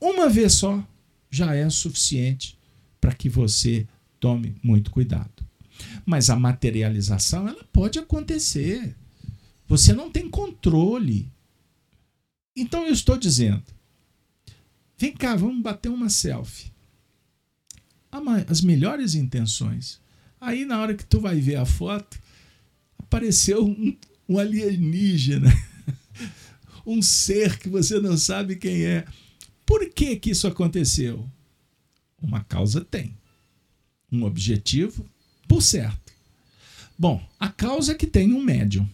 [0.00, 0.86] uma vez só
[1.30, 2.58] já é suficiente
[3.00, 3.86] para que você
[4.20, 5.33] tome muito cuidado.
[6.04, 8.94] Mas a materialização ela pode acontecer.
[9.66, 11.32] Você não tem controle.
[12.56, 13.64] Então eu estou dizendo,
[14.96, 16.72] vem cá, vamos bater uma selfie.
[18.48, 20.00] As melhores intenções.
[20.40, 22.20] Aí na hora que tu vai ver a foto,
[22.98, 23.96] apareceu um,
[24.28, 25.50] um alienígena,
[26.86, 29.04] um ser que você não sabe quem é.
[29.66, 31.28] Por que, que isso aconteceu?
[32.20, 33.16] Uma causa tem.
[34.12, 35.08] Um objetivo,
[35.48, 36.12] por certo.
[36.98, 38.88] Bom, a causa é que tem um médium.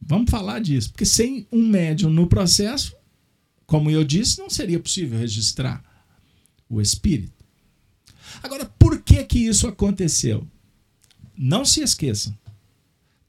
[0.00, 2.94] Vamos falar disso, porque sem um médium no processo,
[3.66, 5.82] como eu disse, não seria possível registrar
[6.68, 7.32] o espírito.
[8.42, 10.46] Agora, por que que isso aconteceu?
[11.36, 12.36] Não se esqueçam.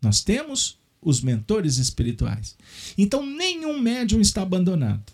[0.02, 2.58] Nós temos os mentores espirituais.
[2.98, 5.14] Então, nenhum médium está abandonado.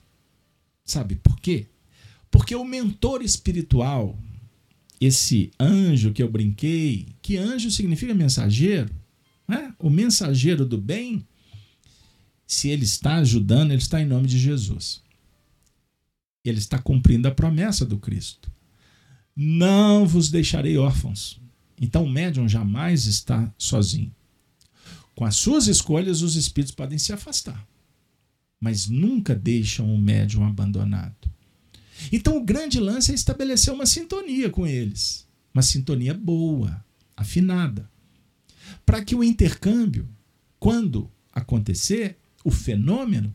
[0.84, 1.68] Sabe por quê?
[2.30, 4.18] Porque o mentor espiritual,
[5.02, 8.94] esse anjo que eu brinquei, que anjo significa mensageiro,
[9.48, 9.74] né?
[9.80, 11.28] o mensageiro do bem,
[12.46, 15.02] se ele está ajudando, ele está em nome de Jesus.
[16.46, 18.52] Ele está cumprindo a promessa do Cristo.
[19.36, 21.42] Não vos deixarei órfãos.
[21.80, 24.14] Então o médium jamais está sozinho.
[25.16, 27.68] Com as suas escolhas, os espíritos podem se afastar,
[28.60, 31.32] mas nunca deixam o médium abandonado.
[32.12, 36.84] Então o grande lance é estabelecer uma sintonia com eles, uma sintonia boa,
[37.16, 37.90] afinada,
[38.86, 40.08] para que o intercâmbio,
[40.60, 43.34] quando acontecer, o fenômeno,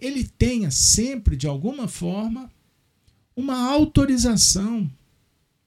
[0.00, 2.50] ele tenha sempre, de alguma forma,
[3.36, 4.90] uma autorização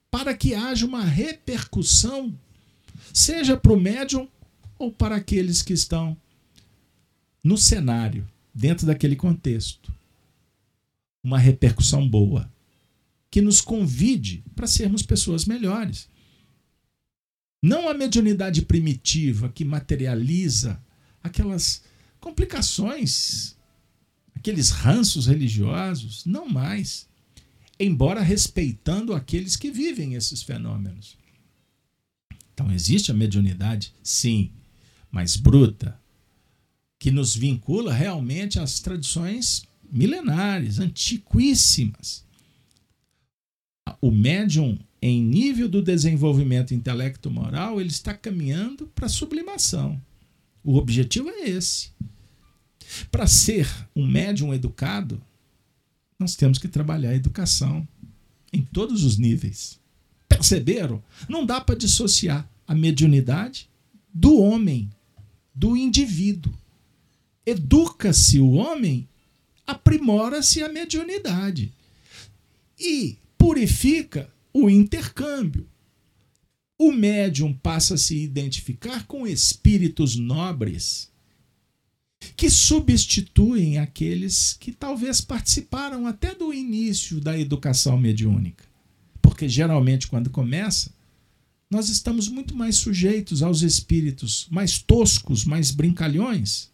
[0.10, 2.38] para que haja uma repercussão,
[3.14, 4.28] seja para o médium
[4.80, 6.18] ou para aqueles que estão
[7.44, 9.94] no cenário, dentro daquele contexto.
[11.28, 12.50] Uma repercussão boa,
[13.30, 16.08] que nos convide para sermos pessoas melhores.
[17.62, 20.82] Não a mediunidade primitiva que materializa
[21.22, 21.84] aquelas
[22.22, 23.58] complicações,
[24.34, 27.10] aqueles ranços religiosos, não mais.
[27.78, 31.18] Embora respeitando aqueles que vivem esses fenômenos.
[32.54, 34.54] Então existe a mediunidade, sim,
[35.12, 36.00] mais bruta,
[36.98, 42.26] que nos vincula realmente às tradições milenares, antiquíssimas.
[44.02, 50.00] O médium, em nível do desenvolvimento intelecto-moral, ele está caminhando para a sublimação.
[50.64, 51.92] O objetivo é esse.
[53.12, 55.22] Para ser um médium educado,
[56.20, 57.88] nós temos que trabalhar a educação
[58.52, 59.80] em todos os níveis.
[60.28, 61.02] Perceberam?
[61.30, 63.70] Não dá para dissociar a mediunidade
[64.14, 64.90] do homem
[65.54, 66.54] do indivíduo.
[67.46, 69.08] Educa-se o homem,
[69.68, 71.74] aprimora-se a mediunidade.
[72.80, 75.68] E purifica o intercâmbio.
[76.80, 81.12] O médium passa a se identificar com espíritos nobres
[82.36, 88.64] que substituem aqueles que talvez participaram até do início da educação mediúnica.
[89.22, 90.92] Porque geralmente, quando começa,
[91.70, 96.72] nós estamos muito mais sujeitos aos espíritos mais toscos, mais brincalhões,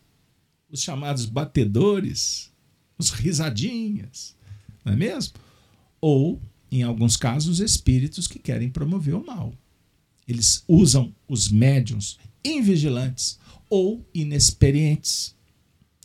[0.69, 2.52] os chamados batedores,
[2.97, 4.35] os risadinhas,
[4.83, 5.33] não é mesmo?
[5.99, 6.41] Ou,
[6.71, 9.53] em alguns casos, espíritos que querem promover o mal.
[10.27, 13.39] Eles usam os médiums invigilantes
[13.69, 15.35] ou inexperientes,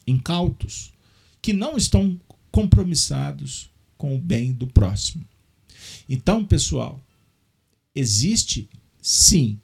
[0.06, 0.92] incautos,
[1.40, 2.18] que não estão
[2.50, 5.24] compromissados com o bem do próximo.
[6.08, 7.04] Então, pessoal,
[7.94, 8.68] existe
[9.02, 9.60] sim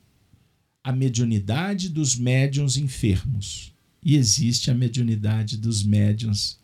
[0.82, 3.72] a mediunidade dos médiuns enfermos
[4.04, 6.58] e existe a mediunidade dos médiuns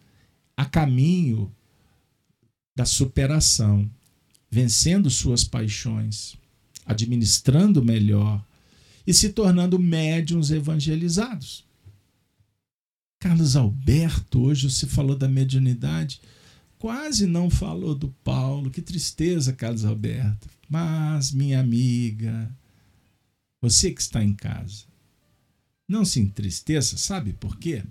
[0.60, 1.50] a caminho
[2.76, 3.90] da superação,
[4.50, 6.36] vencendo suas paixões,
[6.84, 8.44] administrando melhor
[9.06, 11.64] e se tornando médiuns evangelizados.
[13.18, 16.20] Carlos Alberto, hoje se falou da mediunidade,
[16.78, 18.70] quase não falou do Paulo.
[18.70, 20.46] Que tristeza, Carlos Alberto.
[20.68, 22.54] Mas, minha amiga,
[23.62, 24.84] você que está em casa,
[25.88, 27.82] não se entristeça, sabe por quê?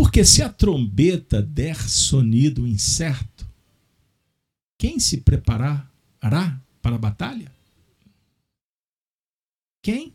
[0.00, 3.46] Porque se a trombeta der sonido incerto,
[4.78, 7.52] quem se preparará para a batalha?
[9.82, 10.14] Quem?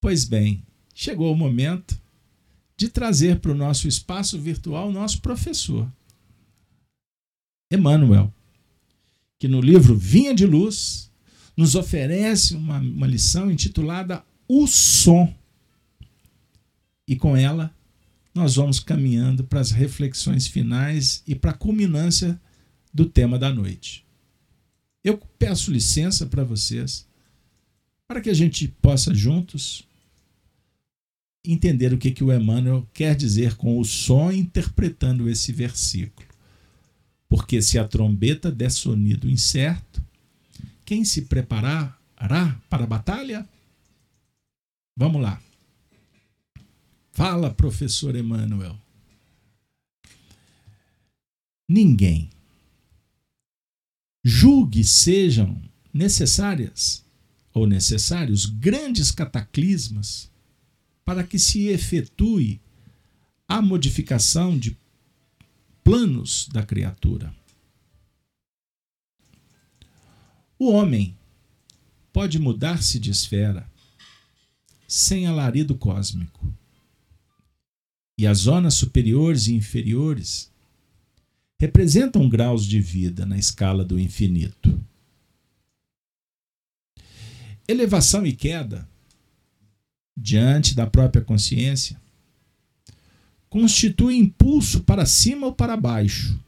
[0.00, 0.64] Pois bem,
[0.94, 2.00] chegou o momento
[2.78, 5.86] de trazer para o nosso espaço virtual nosso professor,
[7.70, 8.32] Emmanuel
[9.38, 11.12] que no livro Vinha de Luz
[11.54, 15.30] nos oferece uma, uma lição intitulada O Som.
[17.06, 17.78] E com ela
[18.34, 22.40] nós vamos caminhando para as reflexões finais e para a culminância
[22.92, 24.04] do tema da noite.
[25.02, 27.06] Eu peço licença para vocês
[28.06, 29.84] para que a gente possa juntos
[31.44, 36.28] entender o que, que o Emmanuel quer dizer com o som interpretando esse versículo.
[37.28, 40.02] Porque se a trombeta der sonido incerto,
[40.84, 41.96] quem se preparará
[42.68, 43.48] para a batalha?
[44.96, 45.40] Vamos lá.
[47.20, 48.80] Fala, professor Emanuel.
[51.68, 52.30] Ninguém
[54.24, 55.62] julgue sejam
[55.92, 57.04] necessárias
[57.52, 60.30] ou necessários grandes cataclismas
[61.04, 62.58] para que se efetue
[63.46, 64.74] a modificação de
[65.84, 67.36] planos da criatura.
[70.58, 71.14] O homem
[72.14, 73.70] pode mudar-se de esfera
[74.88, 76.58] sem alarido cósmico.
[78.20, 80.52] E as zonas superiores e inferiores
[81.58, 84.78] representam graus de vida na escala do infinito.
[87.66, 88.86] elevação e queda
[90.14, 91.98] diante da própria consciência
[93.48, 96.38] constitui impulso para cima ou para baixo.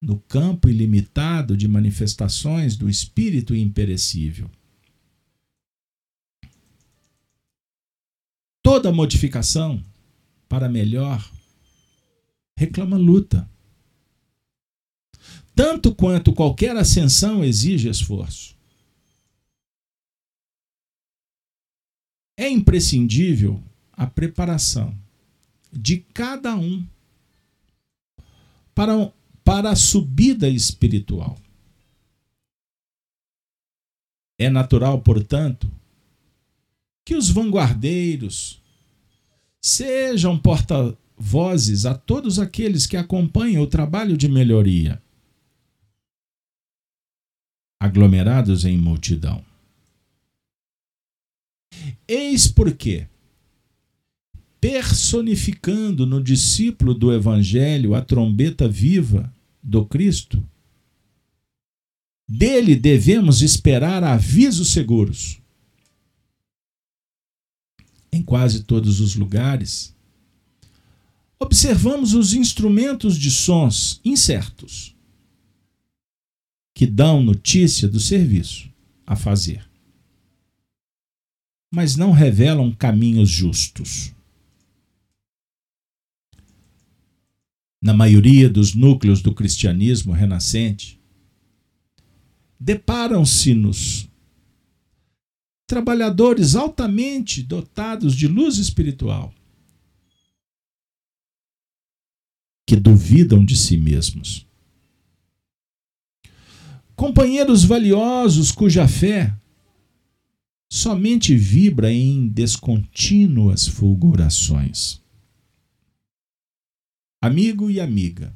[0.00, 4.50] No campo ilimitado de manifestações do espírito imperecível.
[8.62, 9.84] Toda modificação
[10.48, 11.28] para melhor
[12.56, 13.48] reclama luta.
[15.54, 18.56] Tanto quanto qualquer ascensão exige esforço.
[22.36, 24.96] É imprescindível a preparação
[25.72, 26.86] de cada um
[28.74, 29.10] para,
[29.42, 31.38] para a subida espiritual.
[34.38, 35.70] É natural, portanto,
[37.02, 38.60] que os vanguardeiros
[39.66, 45.02] sejam porta-vozes a todos aqueles que acompanham o trabalho de melhoria,
[47.82, 49.44] aglomerados em multidão.
[52.06, 53.08] Eis porque
[54.60, 60.48] personificando no discípulo do Evangelho a trombeta viva do Cristo,
[62.28, 65.40] dele devemos esperar avisos seguros.
[68.12, 69.94] Em quase todos os lugares,
[71.38, 74.94] observamos os instrumentos de sons incertos
[76.74, 78.70] que dão notícia do serviço
[79.06, 79.68] a fazer,
[81.72, 84.14] mas não revelam caminhos justos.
[87.86, 91.00] na maioria dos núcleos do cristianismo renascente,
[92.58, 94.08] deparam-se-nos
[95.66, 99.32] trabalhadores altamente dotados de luz espiritual
[102.66, 104.46] que duvidam de si mesmos.
[106.94, 109.32] Companheiros valiosos cuja fé
[110.70, 115.00] somente vibra em descontínuas fulgurações
[117.26, 118.34] amigo e amiga.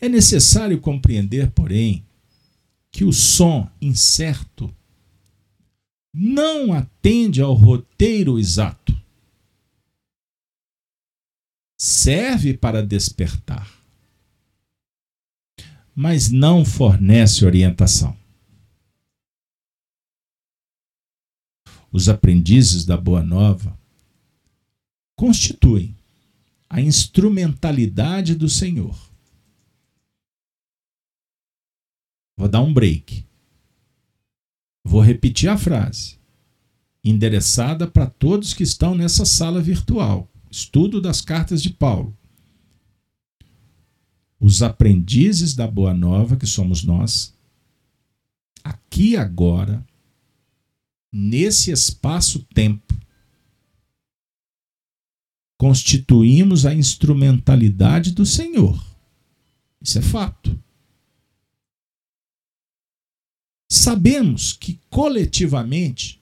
[0.00, 2.04] É necessário compreender, porém,
[2.90, 4.74] que o som incerto
[6.18, 8.98] não atende ao roteiro exato.
[11.78, 13.70] Serve para despertar,
[15.94, 18.16] mas não fornece orientação.
[21.92, 23.78] Os aprendizes da Boa Nova
[25.14, 25.94] constituem
[26.66, 28.98] a instrumentalidade do Senhor.
[32.38, 33.26] Vou dar um break.
[34.88, 36.16] Vou repetir a frase,
[37.02, 40.30] endereçada para todos que estão nessa sala virtual.
[40.48, 42.16] Estudo das cartas de Paulo.
[44.38, 47.34] Os aprendizes da Boa Nova, que somos nós,
[48.62, 49.84] aqui agora,
[51.12, 52.94] nesse espaço-tempo,
[55.58, 58.80] constituímos a instrumentalidade do Senhor.
[59.82, 60.56] Isso é fato.
[63.76, 66.18] Sabemos que coletivamente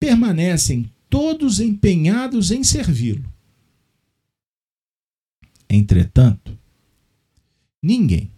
[0.00, 3.32] permanecem todos empenhados em servi-lo.
[5.70, 6.58] Entretanto,
[7.80, 8.28] ninguém,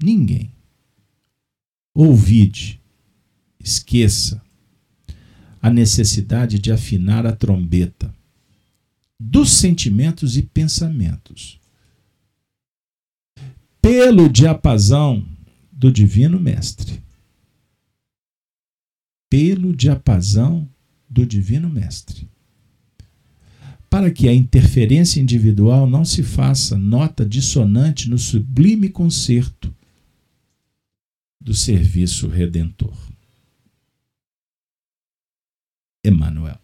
[0.00, 0.52] ninguém,
[1.94, 2.78] ouvide,
[3.58, 4.42] esqueça
[5.62, 8.14] a necessidade de afinar a trombeta
[9.18, 11.58] dos sentimentos e pensamentos.
[13.80, 15.29] Pelo diapasão
[15.80, 17.02] do Divino Mestre.
[19.30, 20.68] Pelo diapasão
[21.08, 22.28] do Divino Mestre.
[23.88, 29.74] Para que a interferência individual não se faça nota dissonante no sublime concerto
[31.40, 32.94] do serviço redentor.
[36.04, 36.60] Emmanuel.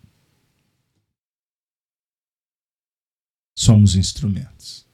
[3.55, 4.86] somos instrumentos.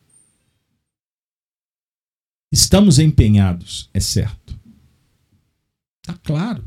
[2.52, 4.54] Estamos empenhados, é certo.
[6.02, 6.62] Está claro,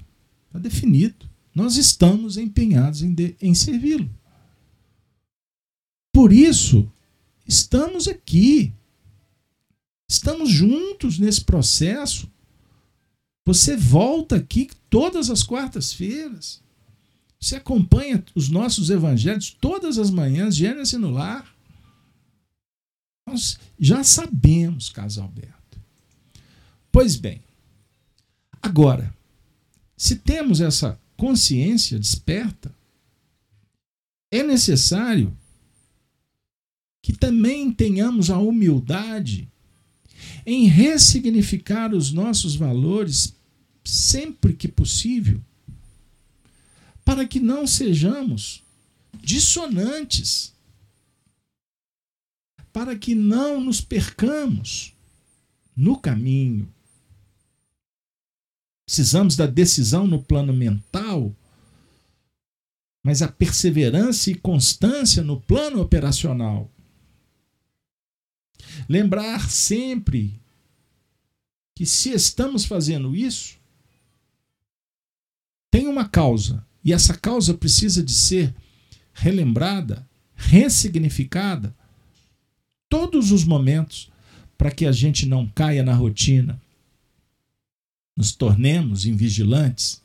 [0.47, 1.29] está definido.
[1.53, 4.09] Nós estamos empenhados em, em servi-lo.
[6.11, 6.91] Por isso,
[7.47, 8.73] estamos aqui.
[10.09, 12.31] Estamos juntos nesse processo.
[13.45, 16.63] Você volta aqui todas as quartas-feiras.
[17.39, 21.55] Você acompanha os nossos evangelhos todas as manhãs, Gênesis no lar.
[23.27, 25.54] Nós já sabemos, caso Alberto.
[26.95, 27.41] Pois bem,
[28.61, 29.13] agora,
[29.97, 32.73] se temos essa consciência desperta,
[34.31, 35.37] é necessário
[37.01, 39.45] que também tenhamos a humildade
[40.45, 43.35] em ressignificar os nossos valores
[43.83, 45.41] sempre que possível,
[47.03, 48.63] para que não sejamos
[49.21, 50.53] dissonantes,
[52.71, 54.93] para que não nos percamos
[55.75, 56.73] no caminho.
[58.85, 61.35] Precisamos da decisão no plano mental,
[63.03, 66.69] mas a perseverança e constância no plano operacional.
[68.87, 70.39] Lembrar sempre
[71.75, 73.57] que se estamos fazendo isso,
[75.71, 78.55] tem uma causa, e essa causa precisa de ser
[79.13, 81.75] relembrada, ressignificada
[82.87, 84.11] todos os momentos
[84.57, 86.61] para que a gente não caia na rotina,
[88.15, 90.01] nos tornemos invigilantes,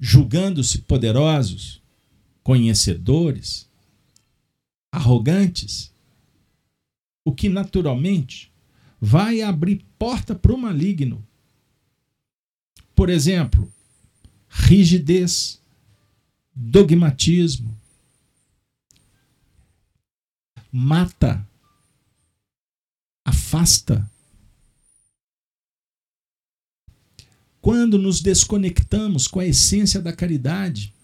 [0.00, 1.82] julgando-se poderosos,
[2.42, 3.68] conhecedores,
[4.92, 5.92] arrogantes,
[7.24, 8.50] o que naturalmente
[9.00, 11.26] vai abrir porta para o maligno.
[12.94, 13.70] Por exemplo,
[14.48, 15.60] rigidez,
[16.54, 17.76] dogmatismo,
[20.72, 21.46] mata,
[23.24, 24.08] afasta.
[27.68, 30.94] Quando nos desconectamos com a essência da caridade,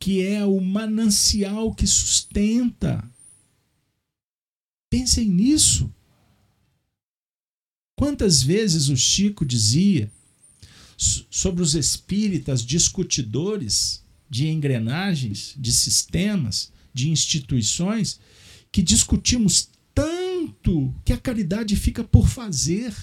[0.00, 3.06] que é o manancial que sustenta.
[4.88, 5.94] Pensem nisso.
[7.94, 10.10] Quantas vezes o Chico dizia
[10.96, 18.18] sobre os espíritas discutidores de engrenagens, de sistemas, de instituições,
[18.72, 22.94] que discutimos tanto que a caridade fica por fazer.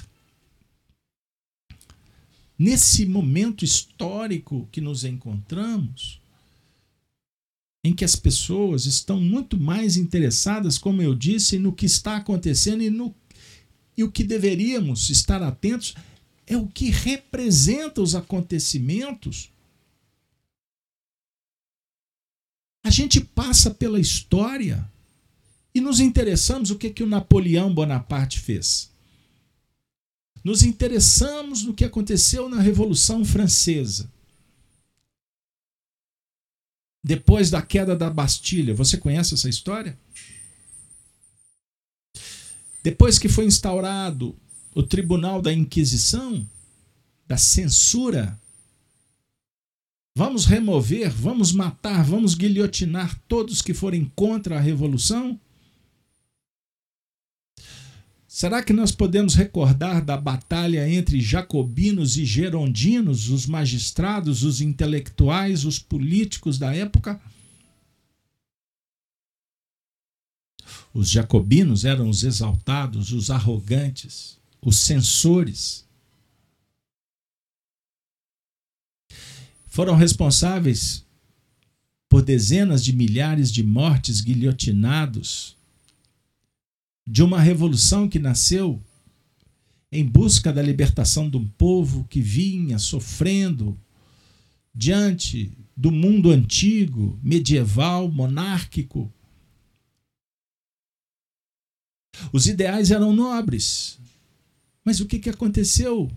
[2.60, 6.20] Nesse momento histórico que nos encontramos,
[7.86, 12.84] em que as pessoas estão muito mais interessadas, como eu disse, no que está acontecendo
[12.84, 13.16] e, no,
[13.96, 15.96] e o que deveríamos estar atentos
[16.46, 19.50] é o que representa os acontecimentos.
[22.84, 24.86] A gente passa pela história
[25.74, 28.89] e nos interessamos o que, que o Napoleão Bonaparte fez.
[30.44, 34.12] Nos interessamos no que aconteceu na Revolução Francesa.
[37.04, 38.74] Depois da queda da Bastilha.
[38.76, 39.98] Você conhece essa história?
[42.84, 44.36] Depois que foi instaurado
[44.74, 46.48] o tribunal da Inquisição,
[47.28, 48.40] da censura,
[50.16, 55.40] vamos remover, vamos matar, vamos guilhotinar todos que forem contra a revolução?
[58.40, 65.66] Será que nós podemos recordar da batalha entre jacobinos e gerondinos, os magistrados, os intelectuais,
[65.66, 67.20] os políticos da época?
[70.94, 75.86] Os jacobinos eram os exaltados, os arrogantes, os censores.
[79.68, 81.06] Foram responsáveis
[82.08, 85.59] por dezenas de milhares de mortes guilhotinados
[87.12, 88.80] de uma revolução que nasceu
[89.92, 93.76] em busca da libertação de um povo que vinha sofrendo
[94.76, 99.12] diante do mundo antigo, medieval, monárquico.
[102.32, 103.98] Os ideais eram nobres,
[104.86, 106.12] mas o que, aconteceu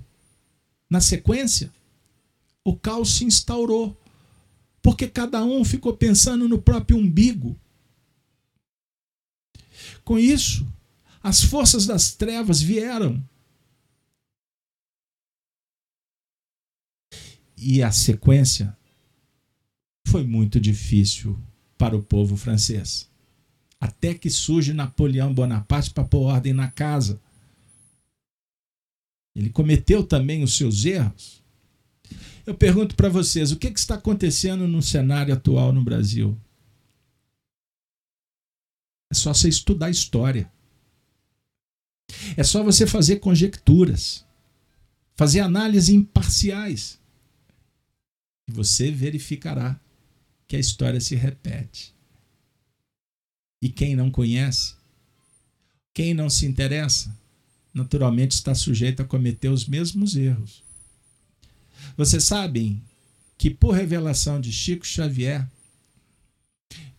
[0.90, 1.72] na sequência?
[2.62, 3.98] O caos se instaurou,
[4.82, 7.58] porque cada um ficou pensando no próprio umbigo.
[10.04, 10.66] Com isso,
[11.22, 13.22] as forças das trevas vieram.
[17.56, 18.76] E a sequência
[20.08, 21.38] foi muito difícil
[21.78, 23.08] para o povo francês.
[23.80, 27.20] Até que surge Napoleão Bonaparte para pôr ordem na casa.
[29.34, 31.42] Ele cometeu também os seus erros.
[32.44, 36.36] Eu pergunto para vocês: o que, que está acontecendo no cenário atual no Brasil?
[39.10, 40.50] É só você estudar a história.
[42.36, 44.24] É só você fazer conjecturas,
[45.16, 46.98] fazer análises imparciais.
[48.48, 49.78] E você verificará
[50.48, 51.94] que a história se repete.
[53.60, 54.74] E quem não conhece,
[55.94, 57.16] quem não se interessa,
[57.72, 60.62] naturalmente está sujeito a cometer os mesmos erros.
[61.96, 62.82] Vocês sabem
[63.38, 65.48] que, por revelação de Chico Xavier,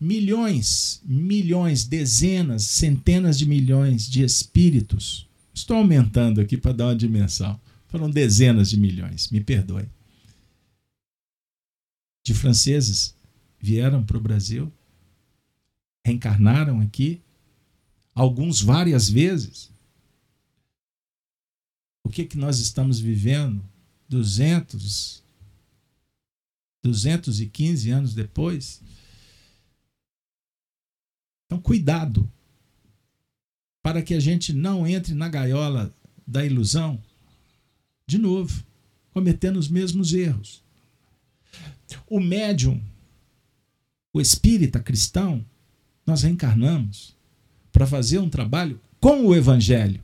[0.00, 5.28] milhões, milhões, dezenas, centenas de milhões de espíritos.
[5.52, 7.60] Estou aumentando aqui para dar uma dimensão.
[7.88, 9.88] Foram dezenas de milhões, me perdoe.
[12.26, 13.14] De franceses
[13.60, 14.72] vieram para o Brasil,
[16.04, 17.20] reencarnaram aqui,
[18.14, 19.70] alguns várias vezes.
[22.04, 23.64] O que, que nós estamos vivendo
[24.08, 25.22] 200,
[26.82, 28.80] 215 anos depois.
[31.54, 32.28] Então, cuidado
[33.80, 35.94] para que a gente não entre na gaiola
[36.26, 37.00] da ilusão
[38.06, 38.64] de novo,
[39.12, 40.62] cometendo os mesmos erros.
[42.08, 42.82] O médium,
[44.12, 45.44] o espírita cristão,
[46.04, 47.16] nós reencarnamos
[47.70, 50.02] para fazer um trabalho com o evangelho.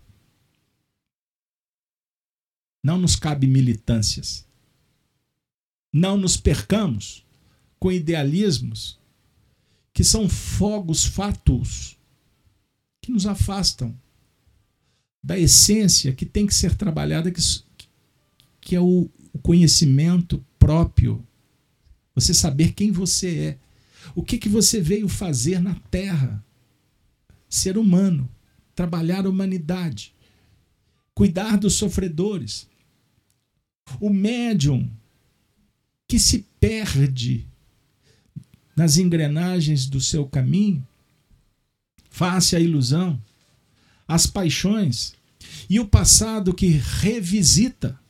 [2.82, 4.46] Não nos cabe militâncias.
[5.92, 7.24] Não nos percamos
[7.78, 8.99] com idealismos
[9.92, 11.98] que são fogos fatuos
[13.00, 13.96] que nos afastam
[15.22, 17.40] da essência que tem que ser trabalhada, que,
[18.60, 21.26] que é o, o conhecimento próprio.
[22.14, 23.58] Você saber quem você é.
[24.14, 26.44] O que, que você veio fazer na Terra?
[27.48, 28.28] Ser humano,
[28.74, 30.14] trabalhar a humanidade,
[31.14, 32.68] cuidar dos sofredores.
[34.00, 34.90] O médium
[36.06, 37.49] que se perde
[38.80, 40.82] nas engrenagens do seu caminho,
[42.08, 43.20] face à ilusão,
[44.08, 45.12] às paixões
[45.68, 48.00] e o passado que revisita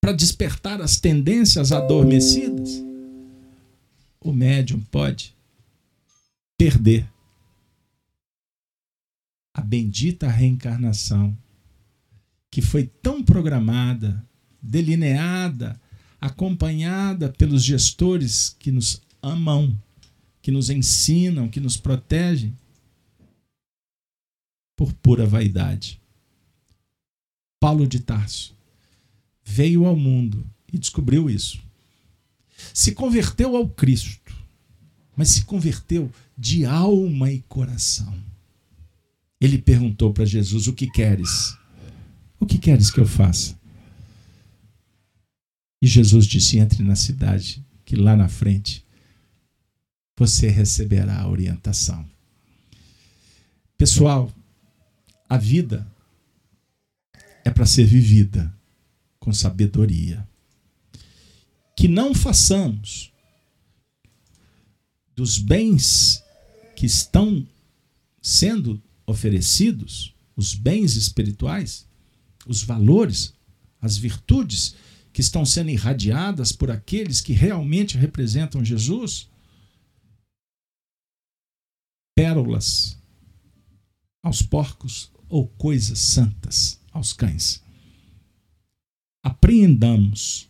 [0.00, 2.82] para despertar as tendências adormecidas,
[4.22, 5.34] o médium pode
[6.56, 7.06] perder
[9.52, 11.36] a bendita reencarnação
[12.50, 14.24] que foi tão programada,
[14.62, 15.78] delineada,
[16.18, 19.78] acompanhada pelos gestores que nos amam,
[20.42, 22.52] que nos ensinam, que nos protegem,
[24.76, 26.00] por pura vaidade.
[27.60, 28.52] Paulo de Tarso
[29.44, 31.60] veio ao mundo e descobriu isso.
[32.74, 34.34] Se converteu ao Cristo,
[35.16, 38.12] mas se converteu de alma e coração.
[39.40, 41.56] Ele perguntou para Jesus: O que queres?
[42.40, 43.56] O que queres que eu faça?
[45.80, 48.84] E Jesus disse: Entre na cidade, que lá na frente
[50.16, 52.08] você receberá a orientação.
[53.76, 54.32] Pessoal,
[55.28, 55.86] a vida
[57.44, 58.54] é para ser vivida
[59.18, 60.26] com sabedoria.
[61.76, 63.12] Que não façamos
[65.16, 66.22] dos bens
[66.76, 67.46] que estão
[68.20, 71.86] sendo oferecidos, os bens espirituais,
[72.46, 73.34] os valores,
[73.80, 74.74] as virtudes
[75.12, 79.28] que estão sendo irradiadas por aqueles que realmente representam Jesus,
[82.42, 82.98] pérolas
[84.22, 87.62] aos porcos ou coisas santas aos cães.
[89.22, 90.48] Apreendamos,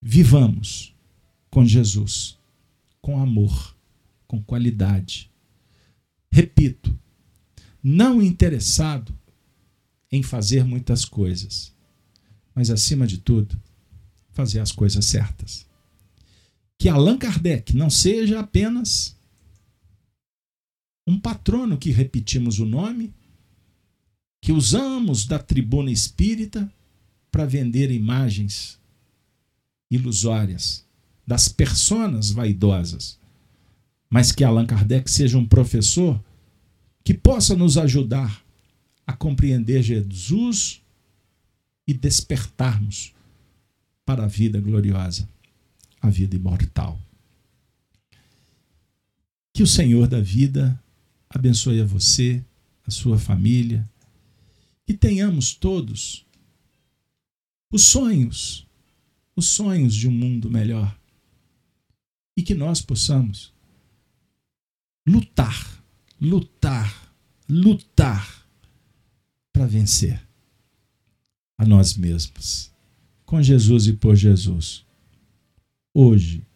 [0.00, 0.94] vivamos
[1.50, 2.38] com Jesus,
[3.00, 3.76] com amor,
[4.26, 5.30] com qualidade.
[6.30, 6.96] Repito,
[7.82, 9.16] não interessado
[10.10, 11.74] em fazer muitas coisas,
[12.54, 13.60] mas acima de tudo,
[14.30, 15.66] fazer as coisas certas.
[16.78, 19.16] Que Allan Kardec não seja apenas
[21.06, 23.12] um patrono que repetimos o nome,
[24.40, 26.72] que usamos da tribuna espírita
[27.30, 28.78] para vender imagens
[29.90, 30.84] ilusórias
[31.26, 33.18] das personas vaidosas,
[34.10, 36.22] mas que Allan Kardec seja um professor
[37.04, 38.44] que possa nos ajudar
[39.06, 40.82] a compreender Jesus
[41.86, 43.14] e despertarmos
[44.04, 45.28] para a vida gloriosa,
[46.00, 47.00] a vida imortal.
[49.52, 50.81] Que o Senhor da vida
[51.32, 52.44] abençoe a você,
[52.86, 53.88] a sua família,
[54.86, 56.26] que tenhamos todos
[57.70, 58.66] os sonhos,
[59.34, 60.96] os sonhos de um mundo melhor
[62.36, 63.52] e que nós possamos
[65.06, 65.82] lutar,
[66.20, 67.14] lutar,
[67.48, 68.46] lutar
[69.52, 70.20] para vencer
[71.56, 72.70] a nós mesmos,
[73.24, 74.84] com Jesus e por Jesus,
[75.94, 76.46] hoje,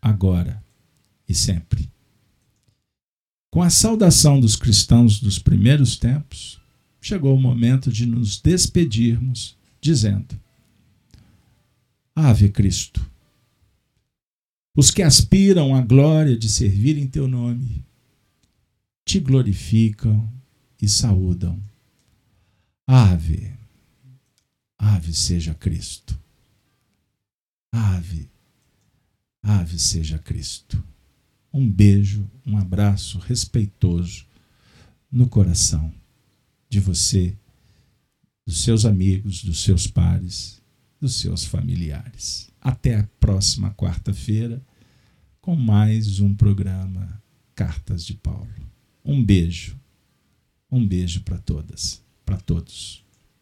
[0.00, 0.62] agora
[1.28, 1.89] e sempre.
[3.50, 6.60] Com a saudação dos cristãos dos primeiros tempos,
[7.00, 10.40] chegou o momento de nos despedirmos, dizendo:
[12.14, 13.04] Ave Cristo.
[14.72, 17.84] Os que aspiram à glória de servir em teu nome,
[19.04, 20.32] te glorificam
[20.80, 21.60] e saúdam.
[22.86, 23.52] Ave,
[24.78, 26.16] ave seja Cristo.
[27.72, 28.28] Ave,
[29.42, 30.82] ave seja Cristo
[31.52, 34.26] um beijo, um abraço respeitoso
[35.10, 35.92] no coração
[36.68, 37.36] de você,
[38.46, 40.62] dos seus amigos, dos seus pares,
[41.00, 42.48] dos seus familiares.
[42.60, 44.62] Até a próxima quarta-feira
[45.40, 47.20] com mais um programa
[47.54, 48.48] Cartas de Paulo.
[49.04, 49.78] Um beijo.
[50.70, 53.02] Um beijo para todas, para todos.